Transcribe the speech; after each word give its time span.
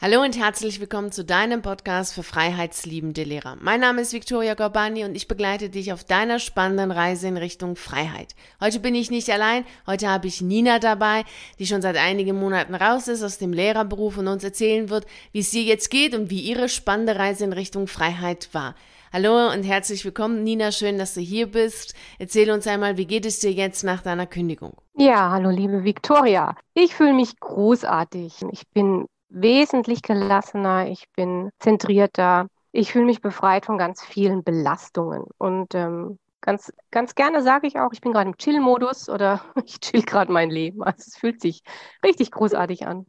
Hallo 0.00 0.22
und 0.22 0.38
herzlich 0.38 0.78
willkommen 0.78 1.10
zu 1.10 1.24
deinem 1.24 1.60
Podcast 1.60 2.14
für 2.14 2.22
freiheitsliebende 2.22 3.24
Lehrer. 3.24 3.56
Mein 3.60 3.80
Name 3.80 4.02
ist 4.02 4.12
Victoria 4.12 4.54
Gorbani 4.54 5.04
und 5.04 5.16
ich 5.16 5.26
begleite 5.26 5.70
dich 5.70 5.92
auf 5.92 6.04
deiner 6.04 6.38
spannenden 6.38 6.92
Reise 6.92 7.26
in 7.26 7.36
Richtung 7.36 7.74
Freiheit. 7.74 8.36
Heute 8.60 8.78
bin 8.78 8.94
ich 8.94 9.10
nicht 9.10 9.28
allein, 9.28 9.64
heute 9.88 10.08
habe 10.08 10.28
ich 10.28 10.40
Nina 10.40 10.78
dabei, 10.78 11.24
die 11.58 11.66
schon 11.66 11.82
seit 11.82 11.96
einigen 11.96 12.38
Monaten 12.38 12.76
raus 12.76 13.08
ist 13.08 13.24
aus 13.24 13.38
dem 13.38 13.52
Lehrerberuf 13.52 14.18
und 14.18 14.28
uns 14.28 14.44
erzählen 14.44 14.88
wird, 14.88 15.04
wie 15.32 15.40
es 15.40 15.52
ihr 15.52 15.64
jetzt 15.64 15.90
geht 15.90 16.14
und 16.14 16.30
wie 16.30 16.42
ihre 16.42 16.68
spannende 16.68 17.16
Reise 17.16 17.42
in 17.42 17.52
Richtung 17.52 17.88
Freiheit 17.88 18.50
war. 18.52 18.76
Hallo 19.12 19.50
und 19.52 19.64
herzlich 19.64 20.04
willkommen, 20.04 20.44
Nina. 20.44 20.70
Schön, 20.70 20.98
dass 20.98 21.14
du 21.14 21.20
hier 21.20 21.48
bist. 21.48 21.96
Erzähl 22.20 22.52
uns 22.52 22.68
einmal, 22.68 22.98
wie 22.98 23.06
geht 23.06 23.26
es 23.26 23.40
dir 23.40 23.50
jetzt 23.50 23.82
nach 23.82 24.02
deiner 24.02 24.28
Kündigung? 24.28 24.74
Ja, 24.96 25.32
hallo, 25.32 25.50
liebe 25.50 25.82
Victoria. 25.82 26.54
Ich 26.74 26.94
fühle 26.94 27.14
mich 27.14 27.40
großartig. 27.40 28.44
Ich 28.52 28.62
bin 28.72 29.06
wesentlich 29.28 30.02
gelassener, 30.02 30.88
ich 30.88 31.08
bin 31.14 31.50
zentrierter, 31.58 32.48
ich 32.72 32.92
fühle 32.92 33.06
mich 33.06 33.20
befreit 33.20 33.66
von 33.66 33.78
ganz 33.78 34.04
vielen 34.04 34.44
Belastungen. 34.44 35.24
Und 35.38 35.74
ähm, 35.74 36.18
ganz, 36.40 36.72
ganz 36.90 37.14
gerne 37.14 37.42
sage 37.42 37.66
ich 37.66 37.78
auch, 37.78 37.92
ich 37.92 38.00
bin 38.00 38.12
gerade 38.12 38.30
im 38.30 38.36
Chill-Modus 38.36 39.08
oder 39.08 39.42
ich 39.64 39.80
chill 39.80 40.02
gerade 40.02 40.32
mein 40.32 40.50
Leben. 40.50 40.82
Also 40.82 41.04
es 41.06 41.16
fühlt 41.16 41.40
sich 41.40 41.62
richtig 42.04 42.30
großartig 42.30 42.86
an. 42.86 43.06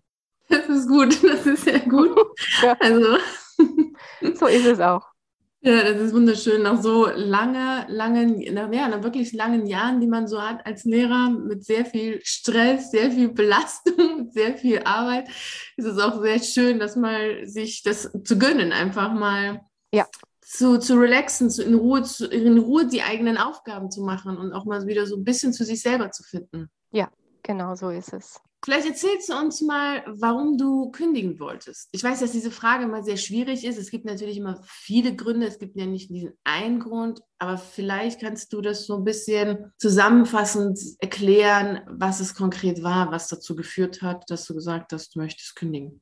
Das 0.49 0.67
ist 0.67 0.87
gut, 0.87 1.23
das 1.23 1.45
ist 1.45 1.65
sehr 1.65 1.81
gut. 1.81 2.17
ja. 2.63 2.75
Also 2.79 3.17
so 4.33 4.47
ist 4.47 4.65
es 4.65 4.79
auch. 4.79 5.05
Ja, 5.61 5.83
das 5.83 6.01
ist 6.01 6.13
wunderschön. 6.13 6.61
Nach 6.61 6.81
so 6.81 7.07
lange, 7.07 7.85
langen, 7.89 8.53
nach, 8.53 8.71
ja, 8.71 8.87
nach 8.87 9.03
wirklich 9.03 9.33
langen 9.33 9.65
Jahren, 9.65 9.99
die 9.99 10.07
man 10.07 10.25
so 10.27 10.41
hat 10.41 10.65
als 10.65 10.85
Lehrer, 10.85 11.29
mit 11.31 11.65
sehr 11.65 11.85
viel 11.85 12.21
Stress, 12.23 12.91
sehr 12.91 13.11
viel 13.11 13.29
Belastung, 13.29 14.29
sehr 14.31 14.57
viel 14.57 14.81
Arbeit, 14.83 15.27
ist 15.75 15.85
es 15.85 15.99
auch 15.99 16.21
sehr 16.21 16.39
schön, 16.39 16.79
dass 16.79 16.95
mal 16.95 17.45
sich 17.45 17.83
das 17.83 18.09
zu 18.23 18.39
gönnen, 18.39 18.71
einfach 18.71 19.11
mal 19.11 19.59
ja. 19.93 20.07
zu, 20.41 20.79
zu 20.79 20.97
relaxen, 20.97 21.49
zu, 21.49 21.63
in, 21.63 21.75
Ruhe, 21.75 22.03
zu, 22.03 22.27
in 22.27 22.57
Ruhe 22.57 22.87
die 22.87 23.01
eigenen 23.01 23.37
Aufgaben 23.37 23.91
zu 23.91 24.01
machen 24.01 24.37
und 24.37 24.53
auch 24.53 24.63
mal 24.63 24.87
wieder 24.87 25.05
so 25.07 25.17
ein 25.17 25.25
bisschen 25.25 25.51
zu 25.51 25.65
sich 25.65 25.81
selber 25.81 26.11
zu 26.11 26.23
finden. 26.23 26.69
Ja, 26.91 27.09
genau 27.43 27.75
so 27.75 27.89
ist 27.89 28.13
es. 28.13 28.39
Vielleicht 28.63 28.87
erzählst 28.87 29.29
du 29.29 29.37
uns 29.37 29.61
mal, 29.61 30.03
warum 30.05 30.57
du 30.57 30.91
kündigen 30.91 31.39
wolltest. 31.39 31.87
Ich 31.93 32.03
weiß, 32.03 32.19
dass 32.19 32.33
diese 32.33 32.51
Frage 32.51 32.83
immer 32.83 33.03
sehr 33.03 33.15
schwierig 33.15 33.63
ist. 33.63 33.77
Es 33.77 33.89
gibt 33.89 34.03
natürlich 34.05 34.37
immer 34.37 34.59
viele 34.63 35.15
Gründe. 35.15 35.47
Es 35.47 35.59
gibt 35.59 35.77
ja 35.77 35.85
nicht 35.85 36.09
diesen 36.09 36.33
einen 36.43 36.81
Grund, 36.81 37.21
aber 37.37 37.57
vielleicht 37.57 38.19
kannst 38.19 38.51
du 38.51 38.59
das 38.59 38.85
so 38.85 38.97
ein 38.97 39.05
bisschen 39.05 39.71
zusammenfassend 39.77 40.77
erklären, 40.99 41.81
was 41.87 42.19
es 42.19 42.35
konkret 42.35 42.83
war, 42.83 43.11
was 43.11 43.29
dazu 43.29 43.55
geführt 43.55 44.01
hat, 44.01 44.29
dass 44.29 44.45
du 44.45 44.53
gesagt 44.53 44.91
hast, 44.91 45.15
du 45.15 45.19
möchtest 45.19 45.55
kündigen. 45.55 46.01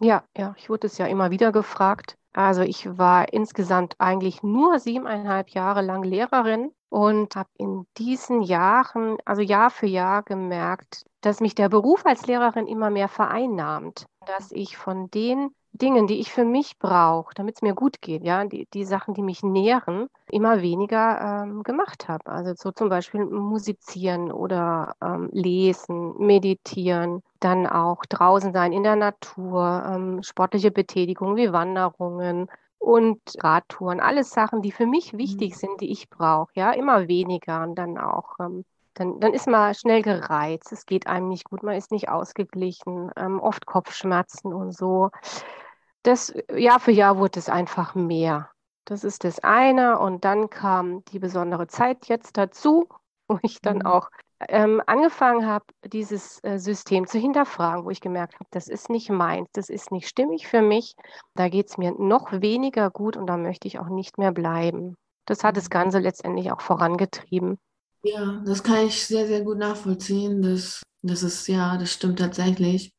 Ja, 0.00 0.24
ja, 0.36 0.54
ich 0.56 0.70
wurde 0.70 0.86
es 0.86 0.98
ja 0.98 1.06
immer 1.06 1.32
wieder 1.32 1.50
gefragt. 1.50 2.16
Also 2.32 2.62
ich 2.62 2.86
war 2.96 3.32
insgesamt 3.32 3.96
eigentlich 3.98 4.44
nur 4.44 4.78
siebeneinhalb 4.78 5.50
Jahre 5.50 5.82
lang 5.82 6.04
Lehrerin 6.04 6.70
und 6.88 7.34
habe 7.34 7.50
in 7.54 7.86
diesen 7.96 8.42
Jahren, 8.42 9.16
also 9.24 9.42
Jahr 9.42 9.70
für 9.70 9.86
Jahr 9.86 10.22
gemerkt, 10.22 11.04
dass 11.20 11.40
mich 11.40 11.54
der 11.54 11.68
Beruf 11.68 12.06
als 12.06 12.26
Lehrerin 12.26 12.66
immer 12.66 12.90
mehr 12.90 13.08
vereinnahmt, 13.08 14.06
dass 14.26 14.52
ich 14.52 14.76
von 14.76 15.10
den 15.10 15.50
Dingen, 15.72 16.06
die 16.06 16.18
ich 16.18 16.32
für 16.32 16.44
mich 16.44 16.78
brauche, 16.78 17.34
damit 17.34 17.56
es 17.56 17.62
mir 17.62 17.74
gut 17.74 18.00
geht, 18.00 18.24
ja, 18.24 18.44
die, 18.44 18.66
die 18.72 18.84
Sachen, 18.84 19.14
die 19.14 19.22
mich 19.22 19.42
nähren, 19.42 20.08
immer 20.30 20.62
weniger 20.62 21.44
ähm, 21.44 21.62
gemacht 21.62 22.08
habe. 22.08 22.26
Also 22.26 22.54
so 22.56 22.72
zum 22.72 22.88
Beispiel 22.88 23.24
musizieren 23.26 24.32
oder 24.32 24.94
ähm, 25.02 25.28
lesen, 25.32 26.14
meditieren, 26.18 27.22
dann 27.40 27.66
auch 27.66 28.04
draußen 28.08 28.52
sein 28.52 28.72
in 28.72 28.82
der 28.82 28.96
Natur, 28.96 29.84
ähm, 29.86 30.22
sportliche 30.22 30.70
Betätigung 30.70 31.36
wie 31.36 31.52
Wanderungen, 31.52 32.48
und 32.78 33.20
Radtouren, 33.42 34.00
alles 34.00 34.30
Sachen, 34.30 34.62
die 34.62 34.72
für 34.72 34.86
mich 34.86 35.16
wichtig 35.16 35.52
mhm. 35.52 35.56
sind, 35.56 35.80
die 35.80 35.90
ich 35.90 36.08
brauche, 36.08 36.50
ja, 36.54 36.72
immer 36.72 37.08
weniger 37.08 37.62
und 37.62 37.74
dann 37.74 37.98
auch, 37.98 38.36
ähm, 38.40 38.64
dann, 38.98 39.20
dann 39.20 39.32
ist 39.32 39.46
man 39.46 39.74
schnell 39.74 40.02
gereizt, 40.02 40.72
es 40.72 40.86
geht 40.86 41.06
einem 41.06 41.28
nicht 41.28 41.44
gut, 41.44 41.62
man 41.62 41.76
ist 41.76 41.92
nicht 41.92 42.08
ausgeglichen, 42.08 43.10
ähm, 43.16 43.40
oft 43.40 43.66
Kopfschmerzen 43.66 44.52
und 44.52 44.72
so. 44.76 45.10
Das 46.02 46.34
Jahr 46.54 46.80
für 46.80 46.90
Jahr 46.90 47.18
wurde 47.18 47.38
es 47.38 47.48
einfach 47.48 47.94
mehr. 47.94 48.50
Das 48.84 49.04
ist 49.04 49.24
das 49.24 49.40
eine 49.40 49.98
und 49.98 50.24
dann 50.24 50.50
kam 50.50 51.04
die 51.06 51.18
besondere 51.18 51.66
Zeit 51.66 52.06
jetzt 52.06 52.36
dazu, 52.36 52.88
wo 53.28 53.38
ich 53.42 53.60
dann 53.60 53.78
mhm. 53.78 53.86
auch 53.86 54.10
ähm, 54.48 54.82
angefangen 54.86 55.46
habe, 55.46 55.66
dieses 55.84 56.42
äh, 56.42 56.58
System 56.58 57.06
zu 57.06 57.18
hinterfragen, 57.18 57.84
wo 57.84 57.90
ich 57.90 58.00
gemerkt 58.00 58.34
habe, 58.34 58.46
das 58.50 58.68
ist 58.68 58.88
nicht 58.88 59.10
meins, 59.10 59.48
das 59.52 59.68
ist 59.68 59.90
nicht 59.90 60.08
stimmig 60.08 60.46
für 60.46 60.62
mich, 60.62 60.94
da 61.34 61.48
geht 61.48 61.68
es 61.68 61.76
mir 61.76 61.92
noch 61.98 62.32
weniger 62.32 62.90
gut 62.90 63.16
und 63.16 63.26
da 63.26 63.36
möchte 63.36 63.68
ich 63.68 63.78
auch 63.78 63.88
nicht 63.88 64.16
mehr 64.16 64.32
bleiben. 64.32 64.96
Das 65.26 65.44
hat 65.44 65.56
das 65.56 65.66
mhm. 65.66 65.70
Ganze 65.70 65.98
letztendlich 65.98 66.50
auch 66.52 66.60
vorangetrieben. 66.60 67.58
Ja, 68.02 68.42
das 68.46 68.62
kann 68.62 68.86
ich 68.86 69.06
sehr, 69.06 69.26
sehr 69.26 69.42
gut 69.42 69.58
nachvollziehen. 69.58 70.40
Das, 70.42 70.82
das 71.02 71.22
ist, 71.22 71.48
ja, 71.48 71.76
das 71.76 71.92
stimmt 71.92 72.18
tatsächlich. 72.18 72.92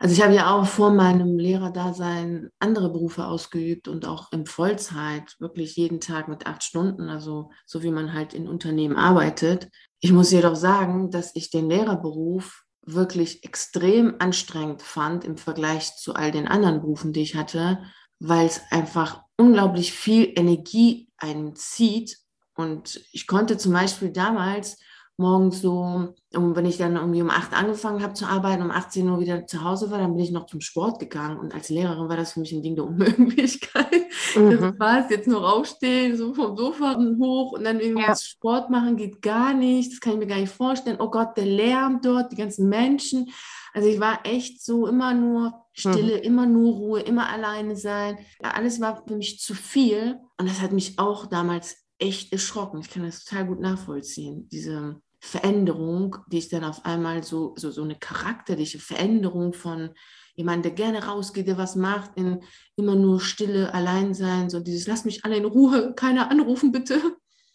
Also 0.00 0.14
ich 0.14 0.22
habe 0.22 0.34
ja 0.34 0.54
auch 0.54 0.66
vor 0.66 0.90
meinem 0.90 1.38
Lehrerdasein 1.38 2.48
andere 2.58 2.90
Berufe 2.90 3.26
ausgeübt 3.26 3.86
und 3.86 4.06
auch 4.06 4.32
in 4.32 4.46
Vollzeit, 4.46 5.36
wirklich 5.38 5.76
jeden 5.76 6.00
Tag 6.00 6.28
mit 6.28 6.46
acht 6.46 6.64
Stunden, 6.64 7.08
also 7.08 7.50
so 7.66 7.82
wie 7.82 7.90
man 7.90 8.12
halt 8.12 8.34
in 8.34 8.48
Unternehmen 8.48 8.96
arbeitet. 8.96 9.68
Ich 10.00 10.12
muss 10.12 10.30
jedoch 10.32 10.56
sagen, 10.56 11.10
dass 11.10 11.34
ich 11.36 11.50
den 11.50 11.68
Lehrerberuf 11.68 12.64
wirklich 12.84 13.44
extrem 13.44 14.16
anstrengend 14.18 14.82
fand 14.82 15.24
im 15.24 15.36
Vergleich 15.36 15.96
zu 15.96 16.14
all 16.14 16.30
den 16.32 16.48
anderen 16.48 16.80
Berufen, 16.80 17.12
die 17.12 17.20
ich 17.22 17.36
hatte, 17.36 17.78
weil 18.18 18.46
es 18.46 18.62
einfach 18.70 19.22
unglaublich 19.36 19.92
viel 19.92 20.32
Energie 20.34 21.08
einzieht. 21.18 22.16
Und 22.60 23.00
ich 23.12 23.26
konnte 23.26 23.58
zum 23.58 23.72
Beispiel 23.72 24.10
damals 24.10 24.78
morgens 25.20 25.60
so, 25.60 26.14
wenn 26.32 26.64
ich 26.64 26.78
dann 26.78 26.96
irgendwie 26.96 27.20
um 27.20 27.28
8 27.28 27.52
angefangen 27.52 28.02
habe 28.02 28.14
zu 28.14 28.24
arbeiten, 28.24 28.62
um 28.62 28.70
18 28.70 29.08
Uhr 29.08 29.20
wieder 29.20 29.46
zu 29.46 29.62
Hause 29.62 29.90
war, 29.90 29.98
dann 29.98 30.14
bin 30.14 30.24
ich 30.24 30.30
noch 30.30 30.46
zum 30.46 30.62
Sport 30.62 30.98
gegangen. 30.98 31.38
Und 31.38 31.54
als 31.54 31.68
Lehrerin 31.68 32.08
war 32.08 32.16
das 32.16 32.32
für 32.32 32.40
mich 32.40 32.52
ein 32.52 32.62
Ding 32.62 32.74
der 32.74 32.86
Unmöglichkeit. 32.86 33.86
Mhm. 34.36 34.50
Das 34.50 34.78
war 34.78 35.00
es, 35.00 35.10
jetzt 35.10 35.26
nur 35.26 35.52
aufstehen, 35.52 36.16
so 36.16 36.32
vom 36.34 36.56
Sofa 36.56 36.96
hoch 37.18 37.52
und 37.52 37.64
dann 37.64 37.80
irgendwie 37.80 38.04
ja. 38.06 38.14
Sport 38.14 38.70
machen 38.70 38.96
geht 38.96 39.22
gar 39.22 39.54
nicht. 39.54 39.92
Das 39.92 40.00
kann 40.00 40.12
ich 40.12 40.18
mir 40.20 40.28
gar 40.28 40.38
nicht 40.38 40.52
vorstellen. 40.52 40.98
Oh 41.00 41.10
Gott, 41.10 41.36
der 41.36 41.46
Lärm 41.46 42.00
dort, 42.00 42.30
die 42.30 42.36
ganzen 42.36 42.68
Menschen. 42.68 43.30
Also 43.72 43.88
ich 43.88 43.98
war 43.98 44.20
echt 44.24 44.62
so 44.64 44.86
immer 44.86 45.14
nur 45.14 45.54
Stille, 45.72 46.18
mhm. 46.18 46.22
immer 46.22 46.46
nur 46.46 46.74
Ruhe, 46.74 47.00
immer 47.00 47.28
alleine 47.28 47.74
sein. 47.74 48.18
Ja, 48.40 48.52
alles 48.52 48.80
war 48.80 49.02
für 49.04 49.16
mich 49.16 49.40
zu 49.40 49.54
viel. 49.54 50.20
Und 50.38 50.48
das 50.48 50.60
hat 50.60 50.70
mich 50.70 50.98
auch 50.98 51.26
damals 51.26 51.76
echt 52.00 52.32
erschrocken. 52.32 52.80
Ich 52.80 52.90
kann 52.90 53.04
das 53.04 53.24
total 53.24 53.46
gut 53.46 53.60
nachvollziehen. 53.60 54.48
Diese 54.48 55.00
Veränderung, 55.20 56.16
die 56.28 56.38
ich 56.38 56.48
dann 56.48 56.64
auf 56.64 56.84
einmal 56.84 57.22
so, 57.22 57.54
so, 57.56 57.70
so 57.70 57.82
eine 57.82 57.96
charakterliche 57.96 58.78
Veränderung 58.78 59.52
von 59.52 59.90
jemand, 60.34 60.64
der 60.64 60.72
gerne 60.72 61.04
rausgeht, 61.04 61.46
der 61.46 61.58
was 61.58 61.76
macht, 61.76 62.12
in 62.16 62.42
immer 62.76 62.96
nur 62.96 63.20
Stille, 63.20 63.74
allein 63.74 64.14
sein, 64.14 64.48
so 64.48 64.60
dieses, 64.60 64.86
lass 64.86 65.04
mich 65.04 65.24
alle 65.24 65.36
in 65.36 65.44
Ruhe, 65.44 65.92
keiner 65.94 66.30
anrufen, 66.30 66.72
bitte. 66.72 67.00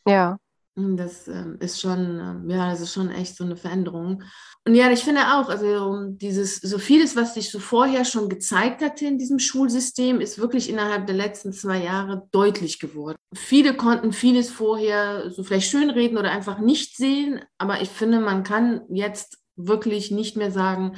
Ja. 0.07 0.37
Das 0.75 1.29
ähm, 1.29 1.57
ist 1.61 1.79
schon, 1.79 2.19
ähm, 2.19 2.49
ja, 2.49 2.69
das 2.69 2.81
ist 2.81 2.93
schon 2.93 3.09
echt 3.09 3.37
so 3.37 3.45
eine 3.45 3.55
Veränderung. 3.55 4.23
Und 4.65 4.75
ja, 4.75 4.91
ich 4.91 5.05
finde 5.05 5.21
auch, 5.21 5.47
also 5.47 6.09
dieses, 6.09 6.57
so 6.57 6.77
vieles, 6.79 7.15
was 7.15 7.33
sich 7.33 7.49
so 7.49 7.59
vorher 7.59 8.03
schon 8.03 8.27
gezeigt 8.27 8.81
hatte 8.83 9.05
in 9.05 9.17
diesem 9.17 9.39
Schulsystem, 9.39 10.19
ist 10.19 10.37
wirklich 10.37 10.69
innerhalb 10.69 11.07
der 11.07 11.15
letzten 11.15 11.53
zwei 11.53 11.81
Jahre 11.81 12.27
deutlich 12.31 12.79
geworden. 12.79 13.17
Viele 13.35 13.75
konnten 13.75 14.13
vieles 14.13 14.49
vorher 14.49 15.29
so 15.29 15.43
vielleicht 15.43 15.69
schönreden 15.69 16.17
oder 16.17 16.31
einfach 16.31 16.59
nicht 16.59 16.95
sehen, 16.95 17.41
aber 17.57 17.81
ich 17.81 17.89
finde, 17.89 18.19
man 18.19 18.43
kann 18.43 18.81
jetzt 18.89 19.39
wirklich 19.55 20.11
nicht 20.11 20.37
mehr 20.37 20.51
sagen, 20.51 20.97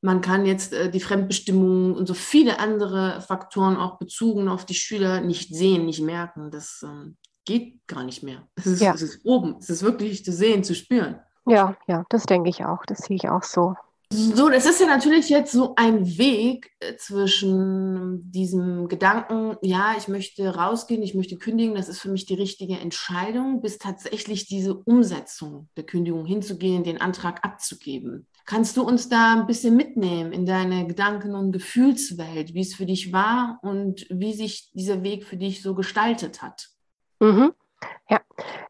man 0.00 0.20
kann 0.20 0.46
jetzt 0.46 0.72
äh, 0.72 0.90
die 0.90 1.00
Fremdbestimmung 1.00 1.94
und 1.94 2.06
so 2.06 2.14
viele 2.14 2.58
andere 2.60 3.20
Faktoren 3.20 3.76
auch 3.76 3.98
bezogen 3.98 4.48
auf 4.48 4.64
die 4.64 4.74
Schüler 4.74 5.20
nicht 5.20 5.54
sehen, 5.54 5.86
nicht 5.86 6.00
merken. 6.00 6.50
Das 6.50 6.84
ähm, 6.84 7.16
geht 7.44 7.86
gar 7.86 8.04
nicht 8.04 8.22
mehr. 8.22 8.46
Es 8.54 8.66
ist, 8.66 8.80
ja. 8.80 8.94
es 8.94 9.02
ist 9.02 9.24
oben, 9.24 9.56
es 9.58 9.70
ist 9.70 9.82
wirklich 9.82 10.24
zu 10.24 10.32
sehen, 10.32 10.62
zu 10.62 10.74
spüren. 10.74 11.20
Ja, 11.46 11.76
ja, 11.88 12.04
das 12.10 12.26
denke 12.26 12.50
ich 12.50 12.64
auch. 12.64 12.84
Das 12.86 12.98
sehe 12.98 13.16
ich 13.16 13.28
auch 13.28 13.42
so. 13.42 13.74
So, 14.10 14.48
das 14.48 14.64
ist 14.64 14.80
ja 14.80 14.86
natürlich 14.86 15.28
jetzt 15.28 15.52
so 15.52 15.74
ein 15.76 16.06
Weg 16.16 16.70
äh, 16.80 16.96
zwischen 16.96 18.30
diesem 18.30 18.88
Gedanken, 18.88 19.56
ja, 19.60 19.94
ich 19.98 20.08
möchte 20.08 20.54
rausgehen, 20.54 21.02
ich 21.02 21.14
möchte 21.14 21.36
kündigen, 21.36 21.74
das 21.74 21.90
ist 21.90 22.00
für 22.00 22.10
mich 22.10 22.24
die 22.24 22.34
richtige 22.34 22.78
Entscheidung, 22.78 23.60
bis 23.60 23.76
tatsächlich 23.76 24.46
diese 24.46 24.74
Umsetzung 24.74 25.68
der 25.76 25.84
Kündigung 25.84 26.24
hinzugehen, 26.24 26.84
den 26.84 27.02
Antrag 27.02 27.44
abzugeben. 27.44 28.26
Kannst 28.46 28.78
du 28.78 28.82
uns 28.82 29.10
da 29.10 29.34
ein 29.34 29.46
bisschen 29.46 29.76
mitnehmen 29.76 30.32
in 30.32 30.46
deine 30.46 30.86
Gedanken- 30.86 31.34
und 31.34 31.52
Gefühlswelt, 31.52 32.54
wie 32.54 32.62
es 32.62 32.74
für 32.74 32.86
dich 32.86 33.12
war 33.12 33.58
und 33.62 34.06
wie 34.08 34.32
sich 34.32 34.70
dieser 34.72 35.02
Weg 35.02 35.26
für 35.26 35.36
dich 35.36 35.60
so 35.60 35.74
gestaltet 35.74 36.40
hat? 36.40 36.70
Mhm. 37.20 37.52
Ja, 38.08 38.20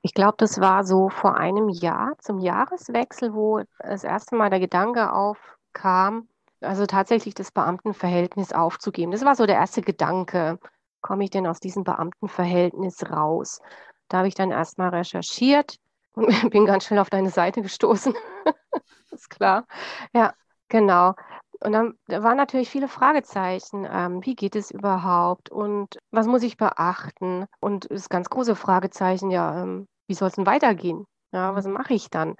ich 0.03 0.15
glaube, 0.15 0.35
das 0.39 0.61
war 0.61 0.85
so 0.85 1.09
vor 1.09 1.37
einem 1.37 1.69
Jahr 1.69 2.13
zum 2.19 2.39
Jahreswechsel, 2.39 3.35
wo 3.35 3.63
das 3.79 4.05
erste 4.05 4.37
Mal 4.37 4.51
der 4.51 4.61
Gedanke 4.61 5.13
aufkam, 5.13 6.29
also 6.61 6.87
tatsächlich 6.87 7.35
das 7.35 7.53
Beamtenverhältnis 7.53 8.53
aufzugeben. 8.53 9.13
Das 9.13 9.25
war 9.25 9.35
so 9.37 9.47
der 9.47 9.57
erste 9.57 9.83
Gedanke. 9.83 10.59
Komme 11.01 11.25
ich 11.25 11.31
denn 11.31 11.47
aus 11.47 11.61
diesem 11.61 11.85
Beamtenverhältnis 11.85 13.09
raus? 13.11 13.61
Da 14.09 14.19
habe 14.19 14.29
ich 14.29 14.35
dann 14.35 14.51
erstmal 14.51 14.89
recherchiert 14.91 15.77
und 16.15 16.29
bin 16.51 16.67
ganz 16.67 16.85
schnell 16.87 16.99
auf 17.01 17.11
deine 17.11 17.31
Seite 17.31 17.63
gestoßen. 17.63 18.15
ist 19.11 19.31
klar. 19.31 19.67
Ja, 20.15 20.35
genau. 20.69 21.15
Und 21.61 21.73
dann 21.73 21.99
da 22.07 22.23
waren 22.23 22.37
natürlich 22.37 22.71
viele 22.71 22.89
Fragezeichen. 22.89 23.87
Ähm, 23.91 24.25
wie 24.25 24.35
geht 24.35 24.55
es 24.57 24.71
überhaupt? 24.71 25.51
Und 25.51 25.99
was 26.11 26.27
muss 26.27 26.43
ich 26.43 26.57
beachten? 26.57 27.47
Und 27.61 27.91
das 27.91 28.09
ganz 28.09 28.31
große 28.31 28.55
Fragezeichen, 28.55 29.31
ja, 29.31 29.63
ähm, 29.63 29.87
wie 30.07 30.15
soll 30.15 30.29
es 30.29 30.35
denn 30.35 30.47
weitergehen? 30.47 31.05
Ja, 31.33 31.55
was 31.55 31.67
mache 31.67 31.95
ich 31.95 32.11
dann? 32.11 32.37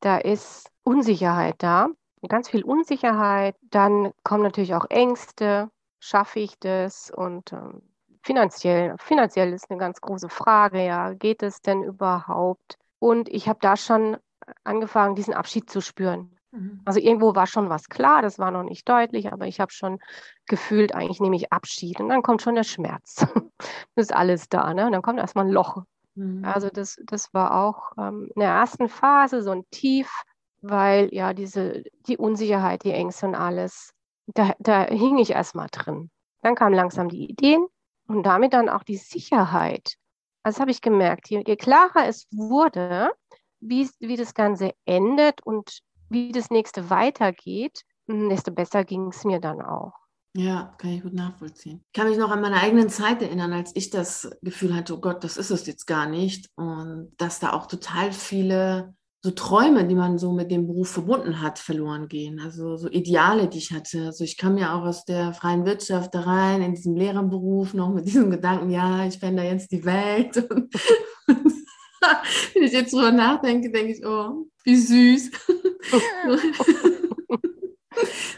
Da 0.00 0.18
ist 0.18 0.68
Unsicherheit 0.84 1.56
da, 1.58 1.88
ganz 2.28 2.48
viel 2.48 2.64
Unsicherheit. 2.64 3.56
Dann 3.62 4.12
kommen 4.24 4.42
natürlich 4.42 4.74
auch 4.74 4.86
Ängste. 4.90 5.70
Schaffe 6.00 6.40
ich 6.40 6.58
das? 6.58 7.10
Und 7.14 7.52
ähm, 7.52 7.82
finanziell, 8.22 8.96
finanziell 8.98 9.52
ist 9.52 9.70
eine 9.70 9.78
ganz 9.78 10.00
große 10.00 10.28
Frage. 10.28 10.84
Ja, 10.84 11.14
geht 11.14 11.42
es 11.42 11.62
denn 11.62 11.82
überhaupt? 11.82 12.78
Und 12.98 13.28
ich 13.28 13.48
habe 13.48 13.58
da 13.62 13.76
schon 13.76 14.16
angefangen, 14.64 15.14
diesen 15.14 15.34
Abschied 15.34 15.70
zu 15.70 15.80
spüren. 15.80 16.36
Mhm. 16.52 16.80
Also 16.84 17.00
irgendwo 17.00 17.34
war 17.34 17.46
schon 17.46 17.68
was 17.68 17.88
klar, 17.88 18.22
das 18.22 18.38
war 18.38 18.50
noch 18.50 18.62
nicht 18.62 18.88
deutlich, 18.88 19.32
aber 19.32 19.46
ich 19.46 19.60
habe 19.60 19.72
schon 19.72 19.98
gefühlt, 20.46 20.94
eigentlich 20.94 21.20
nehme 21.20 21.36
ich 21.36 21.52
Abschied 21.52 22.00
und 22.00 22.08
dann 22.08 22.22
kommt 22.22 22.42
schon 22.42 22.54
der 22.54 22.64
Schmerz. 22.64 23.16
das 23.16 23.26
ist 23.96 24.14
alles 24.14 24.48
da, 24.48 24.72
ne? 24.74 24.86
Und 24.86 24.92
dann 24.92 25.02
kommt 25.02 25.18
erstmal 25.18 25.46
ein 25.46 25.52
Loch. 25.52 25.82
Mhm. 26.14 26.44
Also 26.44 26.68
das, 26.68 26.96
das 27.04 27.32
war 27.32 27.64
auch 27.64 27.92
ähm, 27.98 28.30
in 28.34 28.40
der 28.40 28.50
ersten 28.50 28.88
Phase 28.88 29.42
so 29.42 29.50
ein 29.50 29.64
Tief, 29.70 30.12
weil 30.60 31.12
ja 31.12 31.32
diese, 31.32 31.82
die 32.06 32.18
Unsicherheit, 32.18 32.84
die 32.84 32.92
Ängste 32.92 33.26
und 33.26 33.34
alles, 33.34 33.92
da, 34.26 34.52
da 34.58 34.84
hing 34.84 35.18
ich 35.18 35.30
erstmal 35.30 35.68
drin. 35.70 36.10
Dann 36.42 36.54
kamen 36.54 36.74
langsam 36.74 37.08
die 37.08 37.30
Ideen 37.30 37.66
und 38.06 38.24
damit 38.24 38.52
dann 38.52 38.68
auch 38.68 38.82
die 38.82 38.96
Sicherheit. 38.96 39.96
Also 40.42 40.60
habe 40.60 40.70
ich 40.70 40.80
gemerkt, 40.80 41.28
je, 41.30 41.42
je 41.46 41.56
klarer 41.56 42.06
es 42.06 42.26
wurde, 42.32 43.12
wie, 43.60 43.88
wie 44.00 44.16
das 44.16 44.34
Ganze 44.34 44.72
endet 44.84 45.40
und 45.44 45.80
wie 46.12 46.32
das 46.32 46.50
nächste 46.50 46.90
weitergeht, 46.90 47.84
desto 48.06 48.52
besser 48.52 48.84
ging 48.84 49.08
es 49.08 49.24
mir 49.24 49.40
dann 49.40 49.60
auch. 49.60 49.92
Ja, 50.34 50.74
kann 50.78 50.90
ich 50.90 51.02
gut 51.02 51.12
nachvollziehen. 51.12 51.82
Ich 51.86 51.92
kann 51.92 52.08
mich 52.08 52.16
noch 52.16 52.30
an 52.30 52.40
meine 52.40 52.60
eigenen 52.60 52.88
Zeit 52.88 53.20
erinnern, 53.20 53.52
als 53.52 53.72
ich 53.74 53.90
das 53.90 54.30
Gefühl 54.40 54.74
hatte, 54.74 54.94
oh 54.94 55.00
Gott, 55.00 55.24
das 55.24 55.36
ist 55.36 55.50
es 55.50 55.66
jetzt 55.66 55.86
gar 55.86 56.06
nicht. 56.06 56.48
Und 56.56 57.12
dass 57.18 57.38
da 57.38 57.52
auch 57.52 57.66
total 57.66 58.12
viele 58.12 58.94
so 59.24 59.30
Träume, 59.30 59.86
die 59.86 59.94
man 59.94 60.18
so 60.18 60.32
mit 60.32 60.50
dem 60.50 60.66
Beruf 60.66 60.90
verbunden 60.90 61.40
hat, 61.40 61.58
verloren 61.58 62.08
gehen. 62.08 62.40
Also 62.40 62.76
so 62.76 62.88
Ideale, 62.88 63.46
die 63.48 63.58
ich 63.58 63.72
hatte. 63.72 64.06
Also 64.06 64.24
ich 64.24 64.36
kam 64.36 64.58
ja 64.58 64.74
auch 64.74 64.84
aus 64.84 65.04
der 65.04 65.32
freien 65.32 65.64
Wirtschaft 65.64 66.14
da 66.14 66.22
rein, 66.22 66.62
in 66.62 66.74
diesem 66.74 66.96
Lehrerberuf, 66.96 67.74
noch 67.74 67.92
mit 67.92 68.06
diesem 68.06 68.30
Gedanken, 68.30 68.70
ja, 68.70 69.06
ich 69.06 69.18
verändere 69.18 69.46
jetzt 69.46 69.70
die 69.70 69.84
Welt. 69.84 70.36
Und, 70.50 70.74
wenn 72.54 72.62
ich 72.64 72.72
jetzt 72.72 72.92
drüber 72.92 73.12
nachdenke, 73.12 73.70
denke 73.70 73.92
ich, 73.92 74.04
oh, 74.04 74.46
wie 74.64 74.76
süß. 74.76 75.30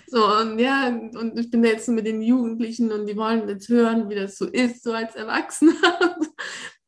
so, 0.06 0.40
und 0.40 0.58
ja, 0.58 0.88
und 0.88 1.38
ich 1.38 1.50
bin 1.50 1.64
jetzt 1.64 1.88
mit 1.88 2.06
den 2.06 2.22
Jugendlichen 2.22 2.92
und 2.92 3.06
die 3.06 3.16
wollen 3.16 3.48
jetzt 3.48 3.68
hören, 3.68 4.08
wie 4.08 4.14
das 4.14 4.36
so 4.36 4.46
ist, 4.46 4.82
so 4.82 4.92
als 4.92 5.14
Erwachsener. 5.14 6.16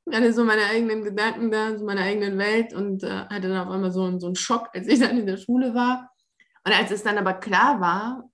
Ich 0.06 0.16
hatte 0.20 0.32
so 0.32 0.44
meine 0.44 0.64
eigenen 0.64 1.04
Gedanken 1.04 1.50
da, 1.50 1.78
so 1.78 1.84
meine 1.84 2.02
eigenen 2.02 2.38
Welt 2.38 2.74
und 2.74 3.02
äh, 3.02 3.26
hatte 3.26 3.48
dann 3.48 3.66
auf 3.66 3.72
einmal 3.72 3.92
so, 3.92 4.18
so 4.18 4.26
einen 4.26 4.36
Schock, 4.36 4.68
als 4.74 4.88
ich 4.88 5.00
dann 5.00 5.18
in 5.18 5.26
der 5.26 5.36
Schule 5.36 5.74
war. 5.74 6.10
Und 6.64 6.72
als 6.72 6.90
es 6.90 7.02
dann 7.02 7.18
aber 7.18 7.34
klar 7.34 7.80
war, 7.80 8.28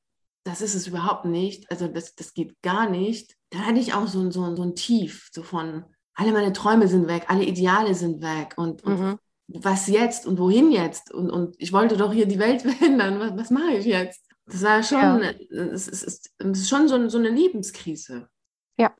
das 0.44 0.60
ist 0.60 0.74
es 0.74 0.86
überhaupt 0.86 1.24
nicht, 1.24 1.70
also 1.70 1.88
das, 1.88 2.14
das 2.14 2.34
geht 2.34 2.60
gar 2.62 2.88
nicht, 2.88 3.36
dann 3.50 3.66
hatte 3.66 3.78
ich 3.78 3.94
auch 3.94 4.08
so, 4.08 4.30
so, 4.30 4.56
so 4.56 4.62
ein 4.62 4.74
Tief, 4.74 5.28
so 5.32 5.42
von, 5.42 5.84
alle 6.14 6.32
meine 6.32 6.52
Träume 6.52 6.88
sind 6.88 7.08
weg, 7.08 7.26
alle 7.28 7.44
Ideale 7.44 7.94
sind 7.94 8.22
weg 8.22 8.54
und, 8.56 8.82
und 8.82 9.00
mhm. 9.00 9.18
Was 9.48 9.86
jetzt 9.86 10.26
und 10.26 10.38
wohin 10.38 10.70
jetzt? 10.70 11.12
Und, 11.12 11.30
und 11.30 11.54
ich 11.58 11.72
wollte 11.72 11.96
doch 11.96 12.12
hier 12.12 12.26
die 12.26 12.38
Welt 12.38 12.62
verändern, 12.62 13.20
was, 13.20 13.36
was 13.36 13.50
mache 13.50 13.74
ich 13.74 13.86
jetzt? 13.86 14.22
Das 14.46 14.62
war 14.62 14.82
schon, 14.82 15.22
ja. 15.22 15.30
es, 15.72 15.88
ist, 15.88 16.02
es 16.02 16.30
ist 16.38 16.68
schon 16.68 16.88
so, 16.88 17.08
so 17.08 17.18
eine 17.18 17.30
Lebenskrise. 17.30 18.28
Ja, 18.76 18.92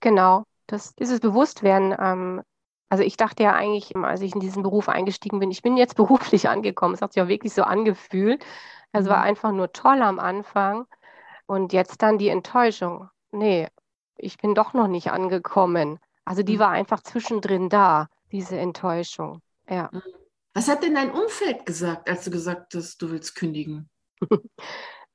genau. 0.00 0.44
Das, 0.66 0.94
dieses 0.94 1.20
Bewusstwerden, 1.20 1.94
ähm, 1.98 2.42
also 2.88 3.04
ich 3.04 3.16
dachte 3.16 3.42
ja 3.42 3.52
eigentlich, 3.52 3.94
als 3.96 4.20
ich 4.20 4.34
in 4.34 4.40
diesen 4.40 4.62
Beruf 4.62 4.88
eingestiegen 4.88 5.38
bin, 5.38 5.50
ich 5.50 5.62
bin 5.62 5.76
jetzt 5.76 5.96
beruflich 5.96 6.48
angekommen. 6.48 6.94
Es 6.94 7.02
hat 7.02 7.12
sich 7.12 7.22
auch 7.22 7.28
wirklich 7.28 7.52
so 7.52 7.62
angefühlt. 7.62 8.44
Es 8.92 9.06
war 9.06 9.18
mhm. 9.18 9.24
einfach 9.24 9.52
nur 9.52 9.72
toll 9.72 10.02
am 10.02 10.18
Anfang. 10.18 10.86
Und 11.46 11.72
jetzt 11.72 12.02
dann 12.02 12.18
die 12.18 12.28
Enttäuschung. 12.28 13.08
Nee, 13.30 13.68
ich 14.16 14.38
bin 14.38 14.54
doch 14.54 14.72
noch 14.72 14.88
nicht 14.88 15.10
angekommen. 15.12 15.98
Also 16.24 16.42
die 16.42 16.56
mhm. 16.56 16.60
war 16.60 16.70
einfach 16.70 17.00
zwischendrin 17.00 17.68
da, 17.68 18.08
diese 18.32 18.58
Enttäuschung. 18.58 19.40
Ja. 19.68 19.90
Mhm. 19.92 20.02
Was 20.54 20.68
hat 20.68 20.82
denn 20.82 20.94
dein 20.94 21.10
Umfeld 21.10 21.66
gesagt, 21.66 22.08
als 22.08 22.24
du 22.24 22.30
gesagt 22.30 22.74
hast, 22.74 23.00
du 23.02 23.10
willst 23.10 23.34
kündigen? 23.34 23.90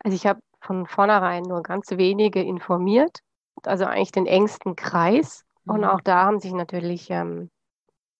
Also 0.03 0.15
ich 0.15 0.25
habe 0.25 0.39
von 0.61 0.87
vornherein 0.87 1.43
nur 1.43 1.61
ganz 1.61 1.91
wenige 1.91 2.41
informiert, 2.41 3.19
also 3.61 3.85
eigentlich 3.85 4.11
den 4.11 4.25
engsten 4.25 4.75
Kreis. 4.75 5.43
Mhm. 5.65 5.75
Und 5.75 5.85
auch 5.85 6.01
da 6.01 6.23
haben 6.23 6.39
sich 6.39 6.53
natürlich 6.53 7.11
ähm, 7.11 7.51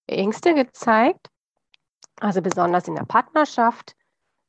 Ängste 0.06 0.54
gezeigt, 0.54 1.28
also 2.20 2.44
besonders 2.44 2.88
in 2.88 2.94
der 2.94 3.06
Partnerschaft. 3.06 3.96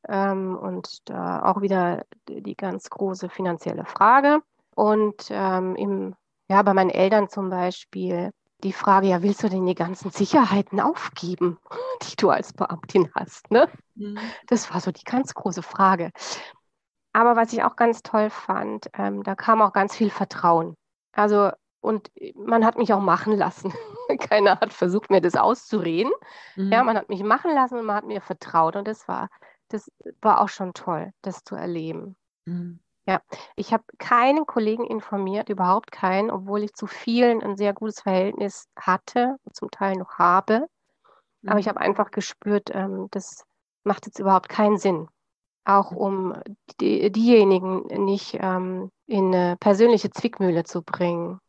Ähm, 0.07 0.59
und 0.59 1.09
da 1.09 1.43
auch 1.45 1.63
wieder 1.63 2.05
die 2.29 2.55
ganz 2.55 2.91
große 2.91 3.31
finanzielle 3.31 3.87
Frage. 3.87 4.43
Und 4.75 5.29
ähm, 5.31 5.75
im 5.77 6.15
ja, 6.53 6.61
bei 6.61 6.75
meinen 6.75 6.91
Eltern 6.91 7.31
zum 7.31 7.49
Beispiel 7.49 8.31
die 8.63 8.73
Frage, 8.73 9.09
ja, 9.09 9.23
willst 9.23 9.43
du 9.43 9.49
denn 9.49 9.67
die 9.67 9.75
ganzen 9.75 10.11
Sicherheiten 10.11 10.81
aufgeben, 10.81 11.59
die 12.03 12.17
du 12.17 12.31
als 12.31 12.53
Beamtin 12.53 13.11
hast? 13.15 13.51
Ne? 13.51 13.69
Mhm. 13.95 14.19
Das 14.47 14.73
war 14.73 14.81
so 14.81 14.93
die 14.93 15.05
ganz 15.05 15.35
große 15.35 15.63
Frage. 15.63 16.11
Aber 17.13 17.37
was 17.37 17.53
ich 17.53 17.63
auch 17.63 17.77
ganz 17.77 18.03
toll 18.03 18.31
fand, 18.31 18.89
ähm, 18.95 19.23
da 19.23 19.35
kam 19.35 19.61
auch 19.61 19.73
ganz 19.73 19.95
viel 19.95 20.11
Vertrauen. 20.11 20.77
Also, 21.13 21.51
und 21.81 22.11
man 22.35 22.65
hat 22.65 22.79
mich 22.79 22.93
auch 22.93 23.01
machen 23.01 23.37
lassen. 23.37 23.73
Keiner 24.21 24.61
hat 24.61 24.73
versucht, 24.73 25.11
mir 25.11 25.21
das 25.21 25.35
auszureden. 25.35 26.13
Mhm. 26.57 26.73
Ja, 26.73 26.85
man 26.85 26.97
hat 26.97 27.09
mich 27.09 27.23
machen 27.23 27.53
lassen 27.55 27.79
und 27.79 27.85
man 27.85 27.97
hat 27.97 28.07
mir 28.07 28.21
vertraut. 28.21 28.77
Und 28.77 28.87
das 28.87 29.07
war, 29.09 29.29
das 29.69 29.91
war 30.21 30.41
auch 30.41 30.49
schon 30.49 30.73
toll, 30.73 31.13
das 31.23 31.45
zu 31.45 31.55
erleben. 31.55 32.17
Mhm. 32.47 32.81
Ja, 33.07 33.21
ich 33.57 33.73
habe 33.73 33.83
keinen 33.99 34.47
Kollegen 34.47 34.85
informiert, 34.85 35.49
überhaupt 35.49 35.91
keinen, 35.91 36.31
obwohl 36.31 36.63
ich 36.63 36.73
zu 36.75 36.87
vielen 36.87 37.43
ein 37.43 37.57
sehr 37.57 37.73
gutes 37.73 38.01
Verhältnis 38.01 38.69
hatte, 38.77 39.37
zum 39.53 39.71
Teil 39.71 39.97
noch 39.97 40.19
habe. 40.19 40.69
Aber 41.47 41.59
ich 41.59 41.67
mhm. 41.67 41.71
habe 41.71 41.81
einfach 41.81 42.11
gespürt, 42.13 42.71
ähm, 42.73 43.09
das 43.11 43.45
macht 43.83 44.07
jetzt 44.07 44.21
überhaupt 44.21 44.49
keinen 44.49 44.79
Sinn. 44.79 45.09
Auch 45.65 45.91
mhm. 45.91 45.97
um 45.97 46.43
die, 46.81 47.11
diejenigen 47.11 47.87
nicht 48.05 48.39
ähm, 48.41 48.91
in 49.07 49.35
eine 49.35 49.57
persönliche 49.57 50.11
Zwickmühle 50.11 50.63
zu 50.63 50.83
bringen, 50.83 51.41